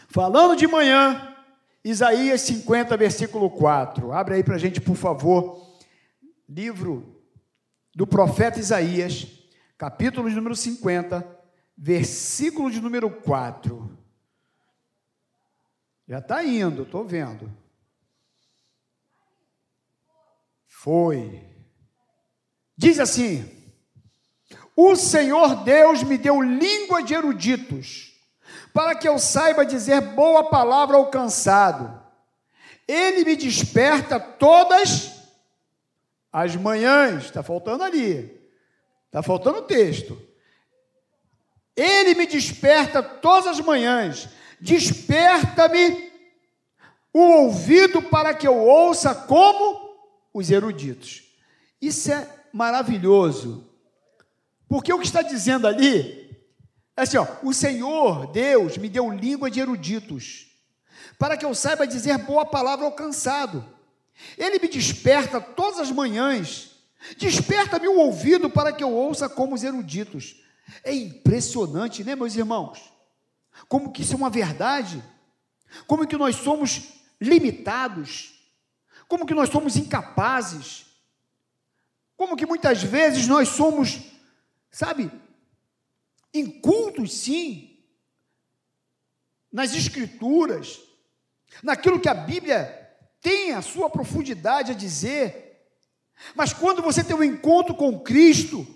falando 0.08 0.56
de 0.56 0.66
manhã, 0.66 1.36
Isaías 1.84 2.40
50, 2.40 2.96
versículo 2.96 3.48
4. 3.48 4.10
Abre 4.10 4.34
aí 4.34 4.42
para 4.42 4.56
a 4.56 4.58
gente, 4.58 4.80
por 4.80 4.96
favor. 4.96 5.78
Livro 6.48 7.14
do 7.94 8.06
profeta 8.06 8.60
Isaías, 8.60 9.26
capítulo 9.76 10.28
de 10.28 10.36
número 10.36 10.54
50, 10.54 11.26
versículo 11.76 12.70
de 12.70 12.80
número 12.80 13.10
4. 13.10 13.98
Já 16.08 16.18
está 16.18 16.42
indo, 16.42 16.82
estou 16.82 17.04
vendo. 17.04 17.52
Foi. 20.66 21.44
Diz 22.76 22.98
assim: 22.98 23.50
O 24.74 24.96
Senhor 24.96 25.64
Deus 25.64 26.02
me 26.02 26.16
deu 26.16 26.40
língua 26.40 27.02
de 27.02 27.14
eruditos, 27.14 28.12
para 28.72 28.94
que 28.94 29.08
eu 29.08 29.18
saiba 29.18 29.66
dizer 29.66 30.00
boa 30.00 30.48
palavra 30.48 30.96
ao 30.96 31.10
cansado. 31.10 32.02
Ele 32.86 33.24
me 33.24 33.36
desperta 33.36 34.18
todas 34.18 35.17
as 36.32 36.56
manhãs. 36.56 37.24
Está 37.24 37.42
faltando 37.42 37.84
ali. 37.84 38.40
Está 39.06 39.22
faltando 39.22 39.58
o 39.58 39.62
texto. 39.62 40.20
Ele 41.76 42.14
me 42.14 42.26
desperta 42.26 43.02
todas 43.02 43.46
as 43.46 43.60
manhãs 43.60 44.28
Desperta-me 44.60 46.10
o 47.12 47.20
ouvido 47.20 48.02
para 48.02 48.34
que 48.34 48.46
eu 48.46 48.56
ouça 48.56 49.14
como 49.14 49.96
os 50.34 50.50
eruditos. 50.50 51.22
Isso 51.80 52.10
é 52.12 52.28
maravilhoso. 52.52 53.68
Porque 54.68 54.92
o 54.92 54.98
que 54.98 55.06
está 55.06 55.22
dizendo 55.22 55.66
ali 55.66 56.28
é 56.96 57.02
assim, 57.02 57.16
ó, 57.16 57.26
o 57.42 57.54
Senhor 57.54 58.26
Deus 58.32 58.76
me 58.76 58.88
deu 58.88 59.10
língua 59.10 59.48
de 59.50 59.60
eruditos, 59.60 60.48
para 61.16 61.36
que 61.36 61.44
eu 61.44 61.54
saiba 61.54 61.86
dizer 61.86 62.18
boa 62.18 62.44
palavra 62.44 62.84
ao 62.84 62.92
cansado. 62.92 63.64
Ele 64.36 64.58
me 64.58 64.68
desperta 64.68 65.40
todas 65.40 65.78
as 65.80 65.90
manhãs, 65.90 66.70
desperta-me 67.16 67.88
o 67.88 67.98
ouvido 67.98 68.50
para 68.50 68.72
que 68.72 68.82
eu 68.82 68.92
ouça 68.92 69.28
como 69.28 69.54
os 69.54 69.62
eruditos. 69.62 70.42
É 70.84 70.92
impressionante, 70.94 72.04
né, 72.04 72.14
meus 72.14 72.34
irmãos? 72.36 72.98
como 73.66 73.90
que 73.90 74.02
isso 74.02 74.12
é 74.12 74.16
uma 74.16 74.30
verdade, 74.30 75.02
como 75.86 76.06
que 76.06 76.16
nós 76.16 76.36
somos 76.36 76.92
limitados, 77.20 78.34
como 79.08 79.26
que 79.26 79.34
nós 79.34 79.48
somos 79.48 79.76
incapazes, 79.76 80.86
como 82.16 82.36
que 82.36 82.46
muitas 82.46 82.82
vezes 82.82 83.26
nós 83.26 83.48
somos, 83.48 84.00
sabe, 84.70 85.10
incultos 86.32 87.12
sim, 87.12 87.78
nas 89.50 89.74
escrituras, 89.74 90.80
naquilo 91.62 92.00
que 92.00 92.08
a 92.08 92.14
Bíblia 92.14 92.87
tem 93.20 93.52
a 93.52 93.62
sua 93.62 93.90
profundidade 93.90 94.72
a 94.72 94.74
dizer, 94.74 95.48
mas 96.34 96.52
quando 96.52 96.82
você 96.82 97.02
tem 97.02 97.16
um 97.16 97.24
encontro 97.24 97.74
com 97.74 98.00
Cristo, 98.00 98.66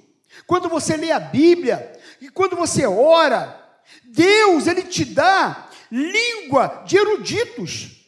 quando 0.46 0.68
você 0.68 0.96
lê 0.96 1.10
a 1.12 1.20
Bíblia, 1.20 1.92
e 2.20 2.28
quando 2.28 2.56
você 2.56 2.86
ora, 2.86 3.58
Deus, 4.04 4.66
ele 4.66 4.82
te 4.82 5.04
dá 5.04 5.68
língua 5.90 6.84
de 6.86 6.96
eruditos. 6.96 8.02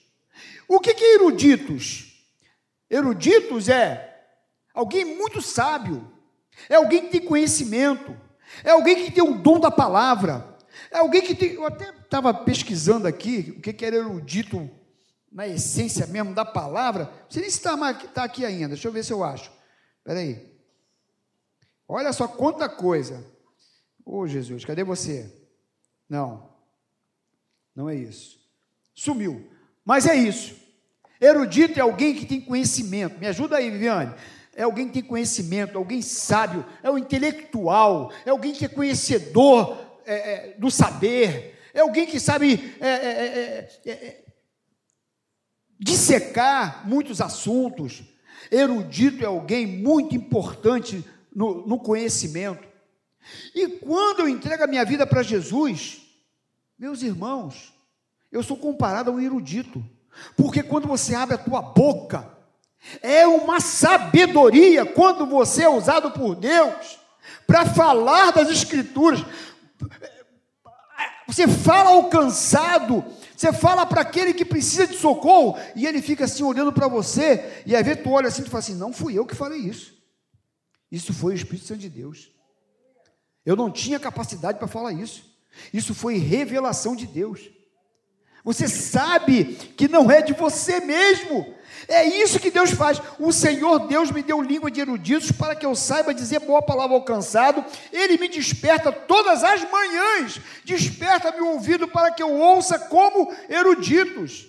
O 0.67 0.81
que, 0.81 0.91
é 0.91 1.15
eruditos? 1.15 2.15
Eruditos 2.89 3.69
é 3.69 4.25
alguém 4.73 5.05
muito 5.05 5.43
sábio, 5.43 6.11
é 6.69 6.77
alguém 6.77 7.03
que 7.03 7.19
tem 7.19 7.21
conhecimento, 7.21 8.17
é 8.63 8.71
alguém 8.71 9.05
que 9.05 9.11
tem 9.11 9.23
o 9.23 9.35
dom 9.35 9.59
da 9.61 9.71
palavra, 9.71 10.57
é 10.91 10.99
alguém 10.99 11.23
que 11.23 11.35
tem. 11.35 11.55
Eu 11.55 11.67
até 11.67 11.91
estava 11.91 12.33
pesquisando 12.33 13.07
aqui 13.07 13.55
o 13.57 13.61
que, 13.61 13.73
que 13.73 13.85
era 13.85 13.97
erudito 13.97 14.71
na 15.35 15.49
essência 15.49 16.07
mesmo 16.07 16.33
da 16.33 16.45
palavra. 16.45 17.13
Sei 17.29 17.41
nem 17.41 17.49
está 17.49 17.77
tá 17.93 18.23
aqui 18.23 18.47
ainda, 18.47 18.69
deixa 18.69 18.87
eu 18.87 18.93
ver 18.93 19.05
se 19.05 19.13
eu 19.13 19.25
acho. 19.25 19.51
Espera 19.99 20.21
aí. 20.21 20.55
Olha 21.89 22.13
só 22.13 22.29
quanta 22.29 22.69
coisa. 22.69 23.27
Ô 24.07 24.21
oh, 24.21 24.27
Jesus, 24.29 24.65
cadê 24.65 24.85
você? 24.85 25.31
Não, 26.09 26.51
não 27.75 27.91
é 27.91 27.97
isso. 27.97 28.39
Sumiu. 28.95 29.51
Mas 29.85 30.07
é 30.07 30.15
isso. 30.15 30.55
Erudito 31.21 31.79
é 31.79 31.83
alguém 31.83 32.15
que 32.15 32.27
tem 32.27 32.41
conhecimento. 32.41 33.19
Me 33.19 33.27
ajuda 33.27 33.57
aí, 33.57 33.71
Viviane. 33.71 34.15
É 34.55 34.63
alguém 34.63 34.87
que 34.87 34.95
tem 34.95 35.03
conhecimento, 35.03 35.77
alguém 35.77 36.01
sábio, 36.01 36.65
é 36.81 36.89
um 36.89 36.97
intelectual, 36.97 38.13
é 38.25 38.31
alguém 38.31 38.53
que 38.53 38.65
é 38.65 38.69
conhecedor 38.69 39.77
é, 40.07 40.15
é, 40.15 40.55
do 40.57 40.71
saber, 40.71 41.59
é 41.75 41.81
alguém 41.81 42.07
que 42.07 42.21
sabe 42.21 42.77
é, 42.79 42.89
é, 42.89 43.69
é, 43.85 43.91
é 43.91 44.24
dissecar 45.79 46.87
muitos 46.89 47.21
assuntos. 47.21 48.03
Erudito 48.51 49.23
é 49.23 49.27
alguém 49.27 49.67
muito 49.67 50.15
importante 50.15 51.05
no, 51.35 51.67
no 51.67 51.79
conhecimento. 51.79 52.67
E 53.55 53.69
quando 53.69 54.21
eu 54.21 54.29
entrego 54.29 54.65
a 54.65 54.67
minha 54.67 54.85
vida 54.85 55.07
para 55.07 55.23
Jesus, 55.23 56.03
meus 56.79 57.03
irmãos, 57.03 57.73
eu 58.31 58.43
sou 58.43 58.57
comparado 58.57 59.11
a 59.11 59.15
um 59.15 59.21
erudito, 59.21 59.85
porque 60.37 60.63
quando 60.63 60.87
você 60.87 61.15
abre 61.15 61.35
a 61.35 61.39
tua 61.39 61.63
boca, 61.63 62.35
É 63.03 63.27
uma 63.27 63.61
sabedoria 63.61 64.85
quando 64.85 65.27
você 65.27 65.63
é 65.63 65.69
usado 65.69 66.11
por 66.11 66.35
Deus 66.35 66.99
para 67.47 67.67
falar 67.67 68.33
das 68.33 68.51
Escrituras. 68.51 69.25
Você 71.27 71.49
fala 71.49 71.91
ao 71.91 72.09
cansado, 72.11 73.05
você 73.45 73.53
fala 73.53 73.85
para 73.85 74.01
aquele 74.01 74.33
que 74.33 74.45
precisa 74.45 74.87
de 74.87 74.97
socorro, 74.97 75.59
e 75.77 75.87
ele 75.87 76.01
fica 76.01 76.25
assim 76.25 76.43
olhando 76.43 76.73
para 76.73 76.89
você, 76.89 77.63
e 77.67 77.77
às 77.77 77.85
vezes 77.85 78.03
tu 78.03 78.11
olha 78.11 78.29
assim 78.29 78.43
e 78.43 78.47
fala 78.47 78.61
assim: 78.61 78.75
não 78.75 78.93
fui 78.93 79.19
eu 79.19 79.27
que 79.27 79.35
falei 79.35 79.61
isso. 79.61 79.95
Isso 80.91 81.13
foi 81.13 81.35
o 81.35 81.37
Espírito 81.37 81.67
Santo 81.67 81.81
de 81.81 81.91
Deus. 81.91 82.31
Eu 83.45 83.57
não 83.57 83.71
tinha 83.71 84.01
capacidade 84.01 84.59
para 84.59 84.69
falar 84.69 84.93
isso. 84.93 85.25
Isso 85.73 85.95
foi 85.95 86.17
revelação 86.17 86.97
de 86.97 87.07
Deus. 87.07 87.51
Você 88.45 88.69
sabe 88.69 89.57
que 89.77 89.89
não 89.89 90.11
é 90.11 90.21
de 90.21 90.35
você 90.35 90.79
mesmo. 90.79 91.55
É 91.89 92.05
isso 92.05 92.39
que 92.39 92.51
Deus 92.51 92.71
faz. 92.71 93.01
O 93.19 93.33
Senhor 93.33 93.87
Deus 93.87 94.11
me 94.11 94.23
deu 94.23 94.41
língua 94.43 94.71
de 94.71 94.81
eruditos 94.81 95.33
para 95.33 95.57
que 95.57 95.65
eu 95.65 95.75
saiba 95.75 96.15
dizer 96.15 96.41
boa 96.41 96.63
palavra 96.63 96.95
ao 96.95 97.05
cansado. 97.05 97.65
Ele 97.91 98.19
me 98.19 98.29
desperta 98.29 98.93
todas 98.93 99.43
as 99.43 99.69
manhãs. 99.71 100.41
Desperta 100.65 101.33
meu 101.33 101.49
ouvido 101.49 101.89
para 101.89 102.11
que 102.11 102.23
eu 102.23 102.33
ouça 102.33 102.79
como 102.79 103.35
eruditos. 103.49 104.47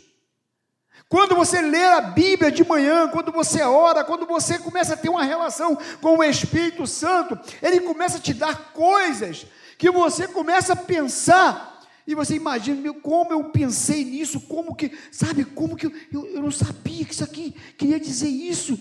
Quando 1.08 1.36
você 1.36 1.62
lê 1.62 1.86
a 1.86 2.02
Bíblia 2.02 2.52
de 2.52 2.68
manhã, 2.68 3.08
quando 3.08 3.32
você 3.32 3.62
ora, 3.62 4.04
quando 4.04 4.26
você 4.26 4.58
começa 4.58 4.96
a 4.96 4.98
ter 4.98 5.10
uma 5.10 5.24
relação 5.24 5.78
com 6.02 6.18
o 6.18 6.24
Espírito 6.24 6.86
Santo, 6.88 7.40
ele 7.62 7.80
começa 7.80 8.18
a 8.18 8.22
te 8.22 8.34
dar 8.34 8.74
coisas 8.74 9.46
que 9.78 9.90
você 9.92 10.28
começa 10.28 10.74
a 10.74 10.76
pensar 10.76 11.75
e 12.08 12.14
você 12.14 12.36
imagina, 12.36 12.94
como 12.94 13.34
eu 13.34 13.46
pensei 13.46 14.04
nisso, 14.06 14.40
como 14.42 14.76
que, 14.76 14.92
sabe, 15.12 15.44
como 15.44 15.76
que 15.76 15.88
eu, 15.88 15.92
eu, 16.12 16.26
eu 16.28 16.42
não 16.42 16.52
sabia 16.52 17.04
que 17.04 17.14
isso 17.14 17.24
aqui 17.24 17.52
queria 17.78 18.00
dizer 18.00 18.28
isso. 18.28 18.80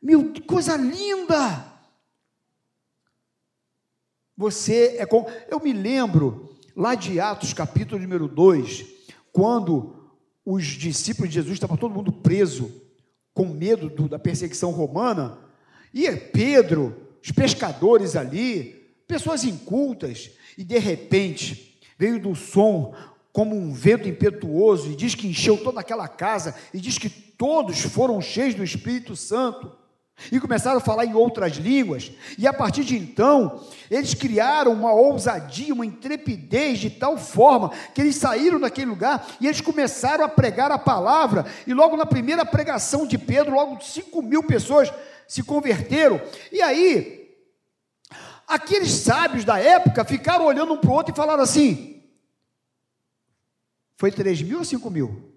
Meu, 0.00 0.30
que 0.30 0.42
coisa 0.42 0.76
linda! 0.76 1.72
Você 4.36 4.96
é 4.98 5.06
como. 5.06 5.26
Eu 5.48 5.58
me 5.60 5.72
lembro 5.72 6.54
lá 6.76 6.94
de 6.94 7.18
Atos, 7.18 7.54
capítulo 7.54 8.02
número 8.02 8.28
2, 8.28 8.84
quando 9.32 10.12
os 10.44 10.64
discípulos 10.66 11.30
de 11.30 11.36
Jesus 11.36 11.54
estavam 11.54 11.78
todo 11.78 11.94
mundo 11.94 12.12
preso, 12.12 12.70
com 13.32 13.46
medo 13.46 13.88
do, 13.88 14.06
da 14.06 14.18
perseguição 14.18 14.70
romana, 14.70 15.38
e 15.94 16.10
Pedro, 16.14 16.94
os 17.22 17.32
pescadores 17.32 18.14
ali, 18.14 18.94
pessoas 19.08 19.44
incultas, 19.44 20.30
e 20.58 20.62
de 20.62 20.78
repente 20.78 21.75
veio 21.98 22.20
do 22.20 22.34
som 22.34 22.94
como 23.32 23.54
um 23.54 23.72
vento 23.72 24.08
impetuoso, 24.08 24.90
e 24.90 24.96
diz 24.96 25.14
que 25.14 25.26
encheu 25.26 25.58
toda 25.58 25.80
aquela 25.80 26.08
casa, 26.08 26.54
e 26.72 26.80
diz 26.80 26.96
que 26.96 27.10
todos 27.10 27.80
foram 27.80 28.18
cheios 28.18 28.54
do 28.54 28.64
Espírito 28.64 29.14
Santo, 29.14 29.70
e 30.32 30.40
começaram 30.40 30.78
a 30.78 30.80
falar 30.80 31.04
em 31.04 31.12
outras 31.12 31.56
línguas, 31.56 32.10
e 32.38 32.46
a 32.46 32.52
partir 32.52 32.82
de 32.82 32.96
então, 32.96 33.62
eles 33.90 34.14
criaram 34.14 34.72
uma 34.72 34.90
ousadia, 34.94 35.74
uma 35.74 35.84
intrepidez 35.84 36.78
de 36.78 36.88
tal 36.88 37.18
forma, 37.18 37.70
que 37.94 38.00
eles 38.00 38.16
saíram 38.16 38.58
daquele 38.58 38.86
lugar, 38.86 39.26
e 39.38 39.46
eles 39.46 39.60
começaram 39.60 40.24
a 40.24 40.28
pregar 40.28 40.70
a 40.70 40.78
palavra, 40.78 41.44
e 41.66 41.74
logo 41.74 41.94
na 41.94 42.06
primeira 42.06 42.46
pregação 42.46 43.06
de 43.06 43.18
Pedro, 43.18 43.54
logo 43.54 43.82
5 43.82 44.22
mil 44.22 44.42
pessoas 44.42 44.90
se 45.28 45.42
converteram, 45.42 46.18
e 46.50 46.62
aí, 46.62 47.25
Aqueles 48.46 48.90
sábios 48.90 49.44
da 49.44 49.58
época 49.58 50.04
ficaram 50.04 50.44
olhando 50.46 50.72
um 50.72 50.78
para 50.78 50.90
o 50.90 50.92
outro 50.92 51.12
e 51.12 51.16
falaram 51.16 51.42
assim: 51.42 52.02
foi 53.96 54.12
3 54.12 54.42
mil 54.42 54.58
ou 54.58 54.64
5 54.64 54.90
mil? 54.90 55.32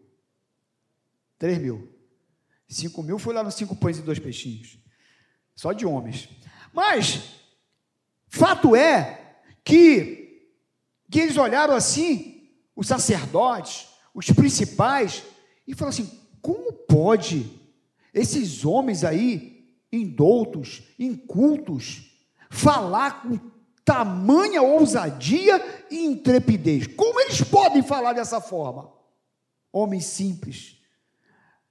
3 1.37 1.57
mil. 1.57 1.95
5 2.67 3.01
mil 3.01 3.17
foi 3.17 3.33
lá 3.33 3.43
nos 3.43 3.55
cinco 3.55 3.75
pães 3.75 3.97
e 3.97 4.01
dois 4.01 4.19
peixinhos. 4.19 4.77
Só 5.55 5.73
de 5.73 5.85
homens. 5.85 6.29
Mas, 6.71 7.21
fato 8.27 8.75
é 8.75 9.41
que, 9.63 10.51
que 11.09 11.19
eles 11.19 11.37
olharam 11.37 11.73
assim, 11.73 12.51
os 12.75 12.87
sacerdotes, 12.87 13.87
os 14.13 14.29
principais, 14.29 15.23
e 15.65 15.73
falaram 15.73 15.97
assim: 15.97 16.19
como 16.41 16.71
pode 16.73 17.59
esses 18.13 18.65
homens 18.65 19.03
aí, 19.03 19.75
indoutos, 19.91 20.83
incultos, 20.99 22.08
falar 22.49 23.21
com 23.21 23.39
tamanha 23.85 24.61
ousadia 24.61 25.85
e 25.89 26.05
intrepidez. 26.05 26.87
Como 26.87 27.19
eles 27.21 27.41
podem 27.41 27.81
falar 27.81 28.13
dessa 28.13 28.39
forma? 28.41 28.91
Homens 29.71 30.05
simples. 30.05 30.77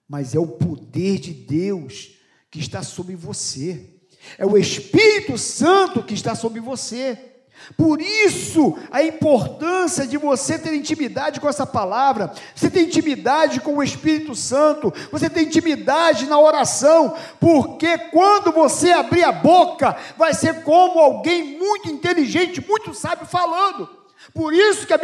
Mas 0.08 0.34
é 0.34 0.38
o 0.38 0.46
poder 0.46 1.18
de 1.18 1.32
Deus 1.32 2.16
que 2.50 2.58
está 2.58 2.82
sobre 2.82 3.14
você. 3.14 4.00
É 4.36 4.46
o 4.46 4.56
Espírito 4.56 5.36
Santo 5.36 6.02
que 6.02 6.14
está 6.14 6.34
sobre 6.34 6.60
você. 6.60 7.27
Por 7.76 8.00
isso, 8.00 8.78
a 8.90 9.02
importância 9.02 10.06
de 10.06 10.16
você 10.16 10.58
ter 10.58 10.74
intimidade 10.74 11.40
com 11.40 11.48
essa 11.48 11.66
palavra, 11.66 12.32
você 12.54 12.70
ter 12.70 12.82
intimidade 12.82 13.60
com 13.60 13.76
o 13.76 13.82
Espírito 13.82 14.34
Santo, 14.34 14.92
você 15.10 15.28
ter 15.28 15.42
intimidade 15.42 16.26
na 16.26 16.38
oração, 16.38 17.16
porque 17.38 17.98
quando 18.10 18.52
você 18.52 18.92
abrir 18.92 19.24
a 19.24 19.32
boca, 19.32 19.96
vai 20.16 20.34
ser 20.34 20.62
como 20.62 20.98
alguém 20.98 21.58
muito 21.58 21.88
inteligente, 21.88 22.66
muito 22.66 22.94
sábio 22.94 23.26
falando. 23.26 23.88
Por 24.32 24.52
isso 24.52 24.86
que 24.86 24.92
a 24.92 24.98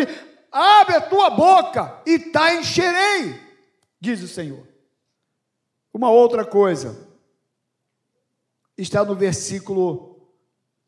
abre 0.55 0.95
a 0.95 1.01
tua 1.01 1.31
boca 1.31 2.01
e 2.07 2.13
está 2.13 2.55
encherei, 2.55 3.41
diz 4.01 4.23
o 4.23 4.29
Senhor. 4.29 4.65
Uma 5.93 6.11
outra 6.11 6.45
coisa, 6.45 6.97
está 8.79 9.05
no 9.05 9.17
versículo 9.17 10.14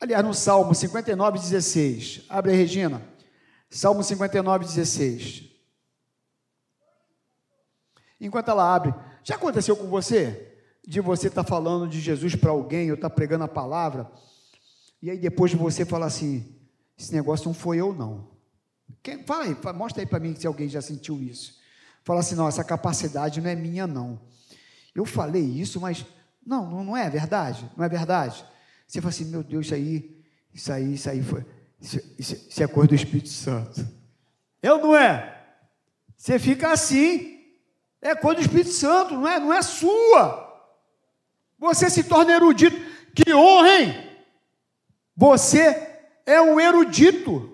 Aliás, 0.00 0.24
no 0.24 0.34
Salmo 0.34 0.74
59, 0.74 1.38
16. 1.38 2.24
Abre 2.28 2.52
aí, 2.52 2.56
Regina. 2.58 3.02
Salmo 3.70 4.02
59, 4.02 4.64
16. 4.64 5.44
Enquanto 8.20 8.50
ela 8.50 8.74
abre, 8.74 8.94
já 9.22 9.34
aconteceu 9.34 9.76
com 9.76 9.86
você? 9.86 10.54
De 10.86 11.00
você 11.00 11.28
estar 11.28 11.42
tá 11.42 11.48
falando 11.48 11.88
de 11.88 12.00
Jesus 12.00 12.34
para 12.34 12.50
alguém, 12.50 12.90
ou 12.90 12.94
estar 12.94 13.10
tá 13.10 13.14
pregando 13.14 13.44
a 13.44 13.48
palavra, 13.48 14.10
e 15.02 15.10
aí 15.10 15.18
depois 15.18 15.52
você 15.52 15.84
fala 15.84 16.06
assim: 16.06 16.56
esse 16.98 17.12
negócio 17.12 17.46
não 17.46 17.54
foi 17.54 17.78
eu, 17.78 17.92
não. 17.92 18.28
Quem, 19.02 19.24
fala 19.24 19.44
aí, 19.44 19.56
mostra 19.74 20.02
aí 20.02 20.06
para 20.06 20.20
mim 20.20 20.34
se 20.34 20.46
alguém 20.46 20.68
já 20.68 20.80
sentiu 20.80 21.20
isso. 21.20 21.58
Fala 22.04 22.20
assim: 22.20 22.34
não, 22.34 22.48
essa 22.48 22.62
capacidade 22.62 23.40
não 23.40 23.50
é 23.50 23.56
minha, 23.56 23.86
não. 23.86 24.20
Eu 24.94 25.04
falei 25.04 25.42
isso, 25.42 25.80
mas 25.80 26.06
não, 26.44 26.84
não 26.84 26.96
é 26.96 27.10
verdade, 27.10 27.68
não 27.76 27.84
é 27.84 27.88
verdade. 27.88 28.44
Você 28.86 29.00
fala 29.00 29.10
assim, 29.10 29.24
meu 29.26 29.42
Deus, 29.42 29.66
isso 29.66 29.74
aí, 29.74 30.24
isso 30.54 30.72
aí, 30.72 30.94
isso 30.94 31.10
aí 31.10 31.22
foi. 31.22 31.44
Isso, 31.80 32.00
isso, 32.18 32.34
isso 32.48 32.62
é 32.62 32.66
coisa 32.66 32.88
do 32.88 32.94
Espírito 32.94 33.28
Santo. 33.28 33.86
É 34.62 34.72
ou 34.72 34.80
não 34.80 34.96
é? 34.96 35.44
Você 36.16 36.38
fica 36.38 36.70
assim. 36.72 37.36
É 38.00 38.14
coisa 38.14 38.40
do 38.40 38.42
Espírito 38.42 38.70
Santo, 38.70 39.14
não 39.14 39.28
é, 39.28 39.38
não 39.40 39.52
é 39.52 39.62
sua. 39.62 40.46
Você 41.58 41.90
se 41.90 42.04
torna 42.04 42.32
erudito. 42.32 42.76
Que 43.14 43.34
honra, 43.34 43.80
hein? 43.80 44.10
Você 45.16 46.00
é 46.24 46.40
um 46.40 46.60
erudito. 46.60 47.52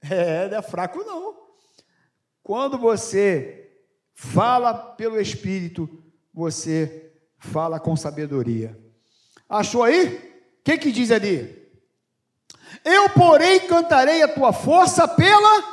É, 0.00 0.48
não 0.48 0.58
é 0.58 0.62
fraco, 0.62 1.04
não. 1.04 1.36
Quando 2.42 2.76
você 2.76 3.70
fala 4.14 4.74
pelo 4.74 5.20
Espírito, 5.20 5.88
você 6.32 7.12
fala 7.38 7.78
com 7.78 7.96
sabedoria. 7.96 8.78
Achou 9.48 9.82
aí? 9.82 10.31
O 10.62 10.64
que, 10.64 10.78
que 10.78 10.92
diz 10.92 11.10
ali? 11.10 11.60
Eu, 12.84 13.10
porém, 13.10 13.58
cantarei 13.60 14.22
a 14.22 14.28
tua 14.28 14.52
força 14.52 15.08
pela 15.08 15.72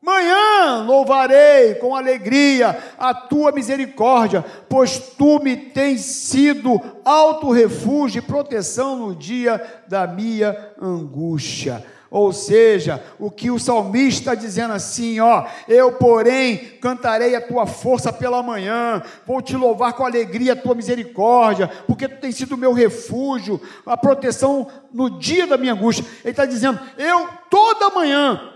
manhã, 0.00 0.84
louvarei 0.86 1.74
com 1.74 1.94
alegria 1.94 2.78
a 2.98 3.12
tua 3.12 3.52
misericórdia, 3.52 4.42
pois 4.70 4.98
tu 4.98 5.38
me 5.38 5.54
tens 5.54 6.00
sido 6.00 6.80
alto 7.04 7.50
refúgio 7.50 8.20
e 8.20 8.22
proteção 8.22 8.96
no 8.96 9.14
dia 9.14 9.60
da 9.86 10.06
minha 10.06 10.56
angústia. 10.80 11.84
Ou 12.10 12.32
seja, 12.32 13.02
o 13.18 13.30
que 13.30 13.50
o 13.50 13.58
salmista 13.58 14.32
está 14.32 14.34
dizendo 14.34 14.72
assim, 14.72 15.18
ó, 15.20 15.46
eu, 15.68 15.92
porém, 15.92 16.58
cantarei 16.80 17.34
a 17.34 17.40
tua 17.40 17.66
força 17.66 18.12
pela 18.12 18.42
manhã, 18.42 19.02
vou 19.26 19.42
te 19.42 19.56
louvar 19.56 19.92
com 19.94 20.04
alegria 20.04 20.52
a 20.52 20.56
tua 20.56 20.74
misericórdia, 20.74 21.68
porque 21.86 22.08
tu 22.08 22.20
tens 22.20 22.36
sido 22.36 22.54
o 22.54 22.58
meu 22.58 22.72
refúgio, 22.72 23.60
a 23.84 23.96
proteção 23.96 24.68
no 24.92 25.18
dia 25.18 25.46
da 25.46 25.56
minha 25.56 25.72
angústia. 25.72 26.04
Ele 26.22 26.30
está 26.30 26.46
dizendo, 26.46 26.78
eu 26.96 27.28
toda 27.50 27.90
manhã 27.90 28.52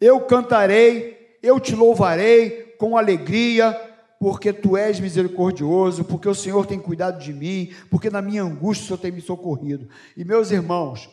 eu 0.00 0.20
cantarei, 0.20 1.38
eu 1.42 1.58
te 1.58 1.74
louvarei 1.74 2.74
com 2.78 2.96
alegria, 2.96 3.72
porque 4.20 4.52
tu 4.52 4.76
és 4.76 5.00
misericordioso, 5.00 6.04
porque 6.04 6.28
o 6.28 6.34
Senhor 6.34 6.66
tem 6.66 6.78
cuidado 6.78 7.18
de 7.18 7.32
mim, 7.32 7.72
porque 7.90 8.10
na 8.10 8.22
minha 8.22 8.42
angústia 8.42 8.84
o 8.84 8.86
Senhor 8.86 8.98
tem 8.98 9.12
me 9.12 9.20
socorrido. 9.20 9.88
E 10.16 10.24
meus 10.24 10.50
irmãos, 10.50 11.08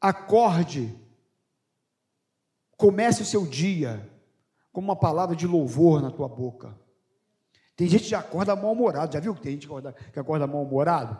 Acorde, 0.00 0.96
comece 2.76 3.22
o 3.22 3.26
seu 3.26 3.44
dia 3.46 4.08
com 4.72 4.80
uma 4.80 4.94
palavra 4.94 5.34
de 5.34 5.46
louvor 5.46 6.00
na 6.00 6.10
tua 6.10 6.28
boca. 6.28 6.78
Tem 7.74 7.88
gente 7.88 8.08
que 8.08 8.14
acorda 8.14 8.56
mal-humorado. 8.56 9.12
Já 9.12 9.20
viu 9.20 9.34
que 9.34 9.40
tem 9.40 9.52
gente 9.52 9.66
que 9.66 9.72
acorda, 9.72 9.94
acorda 10.16 10.46
mal-humorado? 10.46 11.18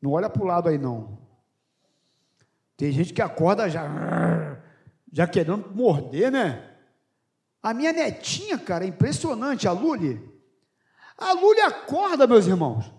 Não 0.00 0.12
olha 0.12 0.30
para 0.30 0.42
o 0.42 0.46
lado 0.46 0.68
aí, 0.68 0.78
não. 0.78 1.18
Tem 2.76 2.90
gente 2.92 3.12
que 3.12 3.20
acorda 3.20 3.68
já, 3.68 4.60
já 5.12 5.26
querendo 5.26 5.70
morder, 5.74 6.32
né? 6.32 6.70
A 7.62 7.74
minha 7.74 7.92
netinha, 7.92 8.58
cara, 8.58 8.84
é 8.84 8.88
impressionante, 8.88 9.68
a 9.68 9.72
Luli. 9.72 10.18
A 11.16 11.32
Luli 11.32 11.60
acorda, 11.60 12.26
meus 12.26 12.46
irmãos. 12.46 12.90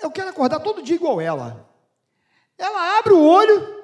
Eu 0.00 0.10
quero 0.10 0.30
acordar 0.30 0.60
todo 0.60 0.82
dia 0.82 0.96
igual 0.96 1.20
ela. 1.20 1.71
Ela 2.62 2.98
abre 3.00 3.12
o 3.12 3.24
olho, 3.24 3.82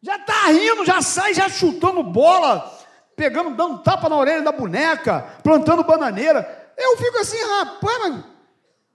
já 0.00 0.16
está 0.16 0.46
rindo, 0.46 0.82
já 0.82 1.02
sai, 1.02 1.34
já 1.34 1.46
chutando 1.46 2.02
bola, 2.02 2.74
pegando, 3.14 3.54
dando 3.54 3.82
tapa 3.82 4.08
na 4.08 4.16
orelha 4.16 4.40
da 4.40 4.50
boneca, 4.50 5.38
plantando 5.42 5.84
bananeira. 5.84 6.72
Eu 6.78 6.96
fico 6.96 7.18
assim, 7.18 7.36
rapaz, 7.36 8.24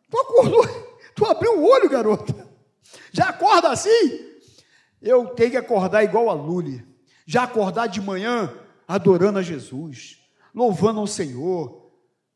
tu 0.09 0.17
acordou, 0.19 0.67
tu 1.15 1.25
abriu 1.25 1.59
o 1.59 1.63
olho, 1.63 1.87
garota. 1.87 2.33
Já 3.11 3.29
acorda 3.29 3.69
assim? 3.69 4.39
Eu 4.99 5.27
tenho 5.27 5.51
que 5.51 5.57
acordar 5.57 6.03
igual 6.03 6.31
a 6.31 6.33
Luli. 6.33 6.83
Já 7.23 7.43
acordar 7.43 7.85
de 7.85 8.01
manhã 8.01 8.51
adorando 8.87 9.37
a 9.37 9.43
Jesus, 9.43 10.17
louvando 10.55 11.01
ao 11.01 11.07
Senhor, 11.07 11.91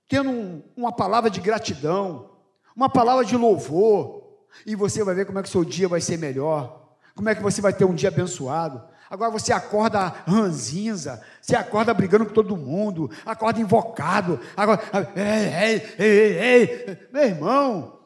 tendo 0.08 0.30
um, 0.30 0.64
uma 0.78 0.92
palavra 0.92 1.28
de 1.28 1.42
gratidão, 1.42 2.38
uma 2.76 2.88
palavra 2.88 3.26
de 3.26 3.36
louvor, 3.36 4.21
e 4.66 4.76
você 4.76 5.04
vai 5.04 5.16
ver 5.16 5.26
como 5.26 5.40
é 5.40 5.44
que 5.44 5.50
o 5.50 5.52
seu 5.52 5.64
dia 5.64 5.88
vai 5.88 6.02
ser 6.02 6.18
melhor, 6.18 6.96
como 7.16 7.30
é 7.30 7.36
que 7.36 7.42
você 7.42 7.62
vai 7.62 7.74
ter 7.74 7.86
um 7.86 7.94
dia 7.94 8.10
abençoado. 8.10 8.82
Agora 9.10 9.30
você 9.30 9.52
acorda 9.52 10.08
ranzinza, 10.26 11.22
você 11.42 11.56
acorda 11.56 11.94
brigando 11.94 12.26
com 12.26 12.34
todo 12.34 12.56
mundo, 12.56 13.12
acorda 13.26 13.60
invocado, 13.60 14.40
agora, 14.56 14.82
ei, 15.16 15.82
ei, 16.00 16.08
ei, 16.08 16.40
ei, 16.40 17.08
meu 17.12 17.24
irmão, 17.24 18.00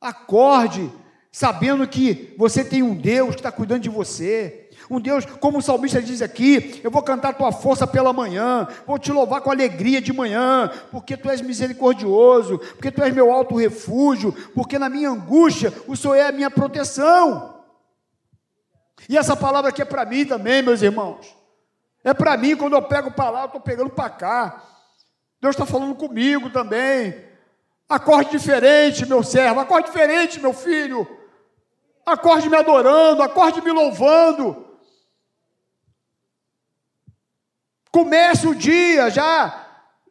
acorde 0.00 0.92
sabendo 1.32 1.86
que 1.86 2.34
você 2.36 2.64
tem 2.64 2.82
um 2.82 2.94
Deus 2.94 3.30
que 3.30 3.40
está 3.40 3.52
cuidando 3.52 3.82
de 3.82 3.88
você. 3.88 4.67
Um 4.90 5.00
Deus, 5.00 5.24
como 5.24 5.58
o 5.58 5.62
salmista 5.62 6.00
diz 6.00 6.22
aqui, 6.22 6.80
eu 6.82 6.90
vou 6.90 7.02
cantar 7.02 7.34
tua 7.34 7.52
força 7.52 7.86
pela 7.86 8.12
manhã, 8.12 8.66
vou 8.86 8.98
te 8.98 9.12
louvar 9.12 9.40
com 9.40 9.50
alegria 9.50 10.00
de 10.00 10.12
manhã, 10.12 10.70
porque 10.90 11.16
tu 11.16 11.28
és 11.28 11.40
misericordioso, 11.40 12.58
porque 12.58 12.90
tu 12.90 13.02
és 13.02 13.14
meu 13.14 13.32
alto 13.32 13.56
refúgio, 13.56 14.32
porque 14.54 14.78
na 14.78 14.88
minha 14.88 15.10
angústia 15.10 15.72
o 15.86 15.96
Senhor 15.96 16.14
é 16.14 16.28
a 16.28 16.32
minha 16.32 16.50
proteção. 16.50 17.56
E 19.08 19.16
essa 19.16 19.36
palavra 19.36 19.70
aqui 19.70 19.82
é 19.82 19.84
para 19.84 20.04
mim 20.04 20.24
também, 20.24 20.62
meus 20.62 20.80
irmãos. 20.82 21.36
É 22.02 22.14
para 22.14 22.36
mim, 22.36 22.56
quando 22.56 22.74
eu 22.74 22.82
pego 22.82 23.10
para 23.10 23.30
lá, 23.30 23.40
eu 23.42 23.46
estou 23.46 23.60
pegando 23.60 23.90
para 23.90 24.08
cá. 24.08 24.62
Deus 25.40 25.54
está 25.54 25.66
falando 25.66 25.94
comigo 25.94 26.50
também. 26.50 27.14
Acorde 27.88 28.30
diferente, 28.30 29.06
meu 29.06 29.22
servo, 29.22 29.60
acorde 29.60 29.86
diferente, 29.86 30.40
meu 30.40 30.52
filho. 30.52 31.06
Acorde 32.04 32.48
me 32.48 32.56
adorando, 32.56 33.22
acorde 33.22 33.60
me 33.60 33.70
louvando. 33.70 34.67
Comece 37.90 38.46
o 38.46 38.54
dia 38.54 39.10
já 39.10 39.66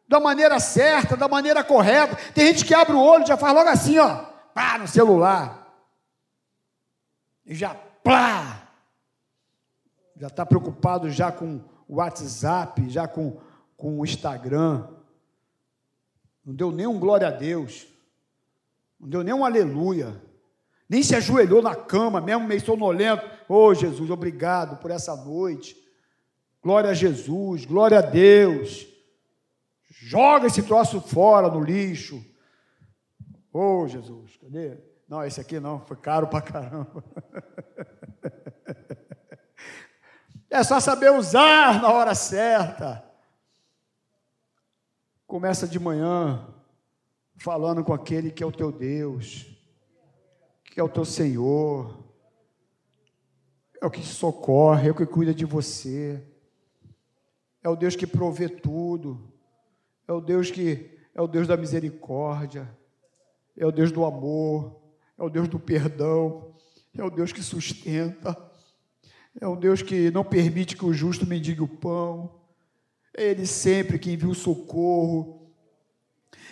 da 0.08 0.18
maneira 0.18 0.58
certa, 0.58 1.16
da 1.16 1.28
maneira 1.28 1.62
correta. 1.62 2.16
Tem 2.32 2.46
gente 2.46 2.64
que 2.64 2.74
abre 2.74 2.94
o 2.94 3.00
olho 3.00 3.24
e 3.24 3.26
já 3.26 3.36
faz 3.36 3.54
logo 3.54 3.68
assim, 3.68 3.98
ó, 3.98 4.24
pá, 4.54 4.78
no 4.78 4.88
celular. 4.88 5.66
E 7.44 7.54
já, 7.54 7.74
plá. 7.74 8.62
Já 10.16 10.26
está 10.28 10.44
preocupado 10.44 11.10
já 11.10 11.30
com 11.30 11.60
o 11.86 11.96
WhatsApp, 11.96 12.88
já 12.90 13.06
com, 13.06 13.38
com 13.76 14.00
o 14.00 14.04
Instagram. 14.04 14.88
Não 16.44 16.54
deu 16.54 16.72
nem 16.72 16.86
um 16.86 16.98
glória 16.98 17.28
a 17.28 17.30
Deus. 17.30 17.86
Não 18.98 19.08
deu 19.08 19.22
nem 19.22 19.34
um 19.34 19.44
aleluia. 19.44 20.20
Nem 20.88 21.02
se 21.02 21.14
ajoelhou 21.14 21.62
na 21.62 21.74
cama, 21.74 22.20
mesmo 22.20 22.46
meio 22.46 22.60
sonolento. 22.60 23.24
Ô 23.48 23.66
oh, 23.66 23.74
Jesus, 23.74 24.10
obrigado 24.10 24.78
por 24.78 24.90
essa 24.90 25.14
noite. 25.14 25.76
Glória 26.62 26.90
a 26.90 26.94
Jesus, 26.94 27.64
glória 27.64 27.98
a 27.98 28.02
Deus. 28.02 28.86
Joga 29.88 30.46
esse 30.46 30.62
troço 30.62 31.00
fora 31.00 31.48
no 31.48 31.60
lixo. 31.60 32.24
Ô 33.52 33.82
oh, 33.82 33.88
Jesus, 33.88 34.36
cadê? 34.36 34.76
Não, 35.08 35.24
esse 35.24 35.40
aqui 35.40 35.58
não, 35.58 35.80
foi 35.86 35.96
caro 35.96 36.26
pra 36.26 36.42
caramba. 36.42 37.04
É 40.50 40.64
só 40.64 40.80
saber 40.80 41.12
usar 41.12 41.82
na 41.82 41.92
hora 41.92 42.14
certa. 42.14 43.04
Começa 45.26 45.68
de 45.68 45.78
manhã 45.78 46.48
falando 47.36 47.84
com 47.84 47.92
aquele 47.92 48.30
que 48.30 48.42
é 48.42 48.46
o 48.46 48.50
teu 48.50 48.72
Deus, 48.72 49.46
que 50.64 50.80
é 50.80 50.82
o 50.82 50.88
teu 50.88 51.04
Senhor, 51.04 52.02
é 53.78 53.84
o 53.84 53.90
que 53.90 54.02
socorre, 54.02 54.88
é 54.88 54.90
o 54.90 54.94
que 54.94 55.04
cuida 55.04 55.34
de 55.34 55.44
você 55.44 56.26
é 57.68 57.70
o 57.70 57.76
Deus 57.76 57.94
que 57.94 58.06
provê 58.06 58.48
tudo, 58.48 59.30
é 60.06 60.12
o 60.12 60.22
Deus 60.22 60.50
que 60.50 60.90
é 61.14 61.20
o 61.20 61.26
Deus 61.26 61.46
da 61.46 61.54
misericórdia, 61.54 62.66
é 63.54 63.66
o 63.66 63.70
Deus 63.70 63.92
do 63.92 64.06
amor, 64.06 64.80
é 65.18 65.22
o 65.22 65.28
Deus 65.28 65.48
do 65.48 65.58
perdão, 65.58 66.54
é 66.96 67.04
o 67.04 67.10
Deus 67.10 67.30
que 67.30 67.42
sustenta, 67.42 68.34
é 69.38 69.46
o 69.46 69.54
Deus 69.54 69.82
que 69.82 70.10
não 70.10 70.24
permite 70.24 70.76
que 70.76 70.86
o 70.86 70.94
justo 70.94 71.26
mendigue 71.26 71.60
o 71.60 71.68
pão, 71.68 72.40
é 73.14 73.24
Ele 73.32 73.44
sempre 73.44 73.98
que 73.98 74.12
envia 74.12 74.30
o 74.30 74.34
socorro, 74.34 75.52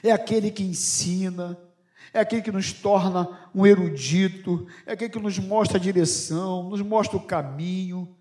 é 0.02 0.10
aquele 0.10 0.50
que 0.50 0.64
ensina, 0.64 1.58
é 2.12 2.20
aquele 2.20 2.42
que 2.42 2.52
nos 2.52 2.74
torna 2.74 3.50
um 3.54 3.64
erudito, 3.64 4.66
é 4.84 4.92
aquele 4.92 5.10
que 5.10 5.18
nos 5.18 5.38
mostra 5.38 5.78
a 5.78 5.80
direção, 5.80 6.68
nos 6.68 6.82
mostra 6.82 7.16
o 7.16 7.24
caminho, 7.24 8.14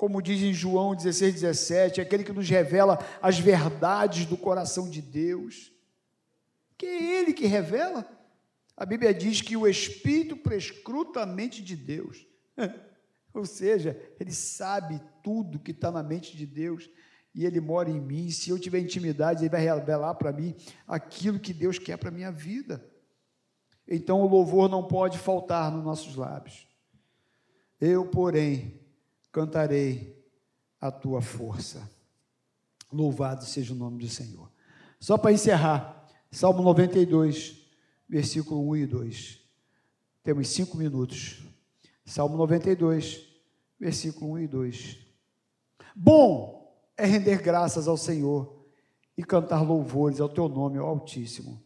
como 0.00 0.22
diz 0.22 0.40
em 0.40 0.54
João 0.54 0.94
16, 0.94 1.34
17, 1.34 2.00
aquele 2.00 2.24
que 2.24 2.32
nos 2.32 2.48
revela 2.48 2.98
as 3.20 3.38
verdades 3.38 4.24
do 4.24 4.34
coração 4.34 4.88
de 4.88 5.02
Deus, 5.02 5.70
que 6.78 6.86
é 6.86 7.18
Ele 7.18 7.34
que 7.34 7.44
revela. 7.44 8.10
A 8.74 8.86
Bíblia 8.86 9.12
diz 9.12 9.42
que 9.42 9.58
o 9.58 9.68
Espírito 9.68 10.38
prescruta 10.38 11.20
a 11.20 11.26
mente 11.26 11.62
de 11.62 11.76
Deus, 11.76 12.26
ou 13.34 13.44
seja, 13.44 13.94
Ele 14.18 14.32
sabe 14.32 15.02
tudo 15.22 15.58
que 15.58 15.72
está 15.72 15.92
na 15.92 16.02
mente 16.02 16.34
de 16.34 16.46
Deus 16.46 16.88
e 17.34 17.44
Ele 17.44 17.60
mora 17.60 17.90
em 17.90 18.00
mim. 18.00 18.30
Se 18.30 18.48
eu 18.48 18.58
tiver 18.58 18.78
intimidade, 18.78 19.42
Ele 19.42 19.50
vai 19.50 19.60
revelar 19.60 20.14
para 20.14 20.32
mim 20.32 20.56
aquilo 20.88 21.38
que 21.38 21.52
Deus 21.52 21.78
quer 21.78 21.98
para 21.98 22.08
a 22.08 22.12
minha 22.12 22.32
vida. 22.32 22.82
Então 23.86 24.22
o 24.22 24.26
louvor 24.26 24.66
não 24.66 24.82
pode 24.82 25.18
faltar 25.18 25.70
nos 25.70 25.84
nossos 25.84 26.16
lábios. 26.16 26.66
Eu, 27.78 28.06
porém, 28.06 28.79
cantarei 29.32 30.20
a 30.80 30.90
tua 30.90 31.20
força. 31.20 31.88
Louvado 32.92 33.44
seja 33.44 33.72
o 33.72 33.76
nome 33.76 33.98
do 33.98 34.08
Senhor. 34.08 34.50
Só 34.98 35.16
para 35.16 35.32
encerrar, 35.32 36.08
Salmo 36.30 36.62
92, 36.62 37.56
versículo 38.08 38.68
1 38.70 38.76
e 38.76 38.86
2. 38.86 39.40
Temos 40.22 40.48
cinco 40.48 40.76
minutos. 40.76 41.42
Salmo 42.04 42.36
92, 42.36 43.26
versículo 43.78 44.32
1 44.32 44.38
e 44.40 44.48
2. 44.48 44.98
Bom 45.94 46.60
é 46.96 47.06
render 47.06 47.40
graças 47.40 47.88
ao 47.88 47.96
Senhor 47.96 48.64
e 49.16 49.22
cantar 49.22 49.62
louvores 49.62 50.20
ao 50.20 50.28
teu 50.28 50.48
nome, 50.48 50.78
ó 50.78 50.86
Altíssimo. 50.86 51.62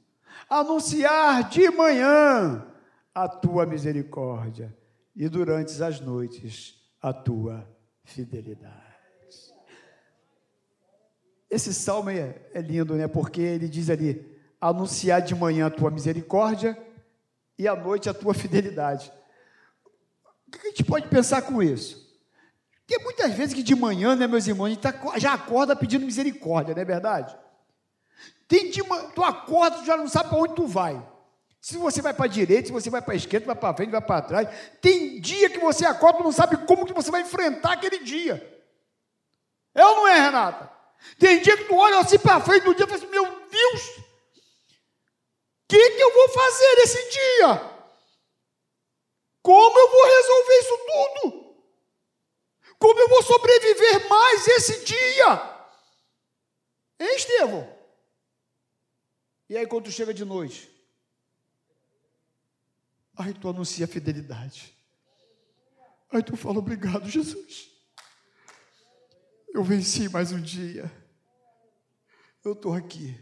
Anunciar 0.49 1.49
de 1.49 1.71
manhã 1.71 2.67
a 3.15 3.29
tua 3.29 3.65
misericórdia 3.65 4.77
e 5.15 5.29
durante 5.29 5.83
as 5.83 6.01
noites 6.01 6.84
a 7.05 7.13
tua 7.13 7.69
fidelidade. 8.03 8.73
Esse 11.51 11.75
salmo 11.75 12.09
é, 12.09 12.41
é 12.55 12.63
lindo, 12.63 12.95
né? 12.95 13.07
Porque 13.07 13.43
ele 13.43 13.69
diz 13.69 13.91
ali: 13.91 14.41
anunciar 14.59 15.21
de 15.21 15.35
manhã 15.35 15.67
a 15.67 15.71
tua 15.71 15.91
misericórdia 15.91 16.79
e 17.59 17.69
à 17.69 17.77
noite 17.77 18.09
a 18.09 18.15
tua 18.15 18.33
fidelidade. 18.33 19.13
O 20.49 20.51
que 20.51 20.67
a 20.67 20.71
gente 20.71 20.83
pode 20.83 21.07
pensar 21.09 21.43
com 21.43 21.63
isso? 21.63 22.03
Tem 22.87 22.99
muitas 23.05 23.35
vezes 23.35 23.55
que 23.55 23.63
de 23.63 23.75
manhã, 23.75 24.17
né, 24.17 24.27
meus 24.27 24.47
irmãos, 24.47 24.67
a 24.67 24.71
gente 24.71 24.81
tá, 24.81 25.19
já 25.19 25.35
acorda 25.35 25.77
pedindo 25.77 26.07
misericórdia, 26.07 26.75
não 26.75 26.81
é 26.81 26.87
verdade? 26.87 27.37
Tem 28.49 28.71
de, 28.71 28.83
tu 29.15 29.23
acorda, 29.23 29.77
tu 29.77 29.85
já 29.85 29.97
não 29.97 30.09
sabe 30.09 30.31
para 30.31 30.39
onde 30.39 30.55
tu 30.55 30.67
vai. 30.67 31.07
Se 31.65 31.79
você 31.79 32.03
vai 32.03 32.13
para 32.13 32.27
a 32.27 32.29
direita, 32.29 32.67
se 32.67 32.73
você 32.73 32.91
vai 32.91 33.01
para 33.01 33.15
a 33.15 33.17
esquerda, 33.17 33.47
vai 33.47 33.57
para 33.57 33.75
frente, 33.75 33.91
vai 33.91 34.03
para 34.03 34.21
trás. 34.21 34.49
Tem 34.83 35.19
dia 35.19 35.49
que 35.49 35.59
você 35.59 35.87
acorda 35.87 36.21
e 36.21 36.23
não 36.23 36.31
sabe 36.31 36.59
como 36.67 36.85
que 36.85 36.93
você 36.93 37.11
vai 37.11 37.23
enfrentar 37.23 37.73
aquele 37.73 38.01
dia. 38.01 38.63
É 39.75 39.83
ou 39.83 39.97
não 39.97 40.07
é, 40.07 40.21
Renata? 40.21 40.71
Tem 41.19 41.41
dia 41.41 41.57
que 41.57 41.65
tu 41.65 41.75
olha 41.75 42.01
assim 42.01 42.19
para 42.19 42.39
frente 42.39 42.65
do 42.65 42.75
dia 42.75 42.85
e 42.85 42.87
fala 42.87 43.03
assim, 43.03 43.11
meu 43.11 43.25
Deus, 43.49 43.83
o 43.97 44.03
que, 45.67 45.91
que 45.93 46.03
eu 46.03 46.13
vou 46.13 46.29
fazer 46.29 46.75
nesse 46.75 47.11
dia? 47.11 47.57
Como 49.41 49.79
eu 49.79 49.91
vou 49.91 50.05
resolver 50.05 50.59
isso 50.59 50.79
tudo? 50.87 51.65
Como 52.79 53.01
eu 53.01 53.09
vou 53.09 53.23
sobreviver 53.23 54.07
mais 54.11 54.47
esse 54.49 54.85
dia? 54.85 55.67
Hein, 57.01 57.17
Estevão? 57.17 57.75
E 59.49 59.57
aí, 59.57 59.67
quando 59.67 59.85
tu 59.85 59.91
chega 59.91 60.13
de 60.13 60.27
noite? 60.27 60.74
Aí 63.17 63.33
tu 63.35 63.49
anuncia 63.49 63.85
a 63.85 63.89
fidelidade. 63.89 64.77
Aí 66.11 66.23
tu 66.23 66.37
fala, 66.37 66.59
obrigado, 66.59 67.09
Jesus. 67.09 67.71
Eu 69.53 69.63
venci 69.63 70.09
mais 70.09 70.33
um 70.33 70.41
dia. 70.41 70.91
Eu 72.45 72.53
estou 72.53 72.75
aqui. 72.75 73.19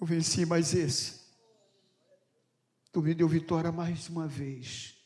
Eu 0.00 0.06
venci 0.06 0.44
mais 0.44 0.74
esse. 0.74 1.26
Tu 2.92 3.02
me 3.02 3.14
deu 3.14 3.28
vitória 3.28 3.70
mais 3.70 4.08
uma 4.08 4.26
vez. 4.26 4.96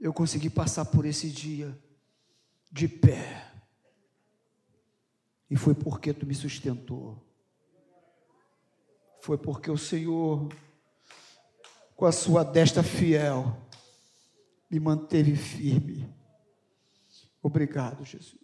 Eu 0.00 0.12
consegui 0.12 0.50
passar 0.50 0.84
por 0.84 1.04
esse 1.04 1.30
dia 1.30 1.76
de 2.70 2.88
pé. 2.88 3.52
E 5.48 5.56
foi 5.56 5.74
porque 5.74 6.12
tu 6.12 6.26
me 6.26 6.34
sustentou. 6.34 7.24
Foi 9.20 9.38
porque 9.38 9.70
o 9.70 9.78
Senhor, 9.78 10.48
com 11.96 12.06
a 12.06 12.12
sua 12.12 12.44
destra 12.44 12.82
fiel, 12.82 13.56
me 14.70 14.80
manteve 14.80 15.36
firme. 15.36 16.08
Obrigado, 17.42 18.04
Jesus. 18.04 18.43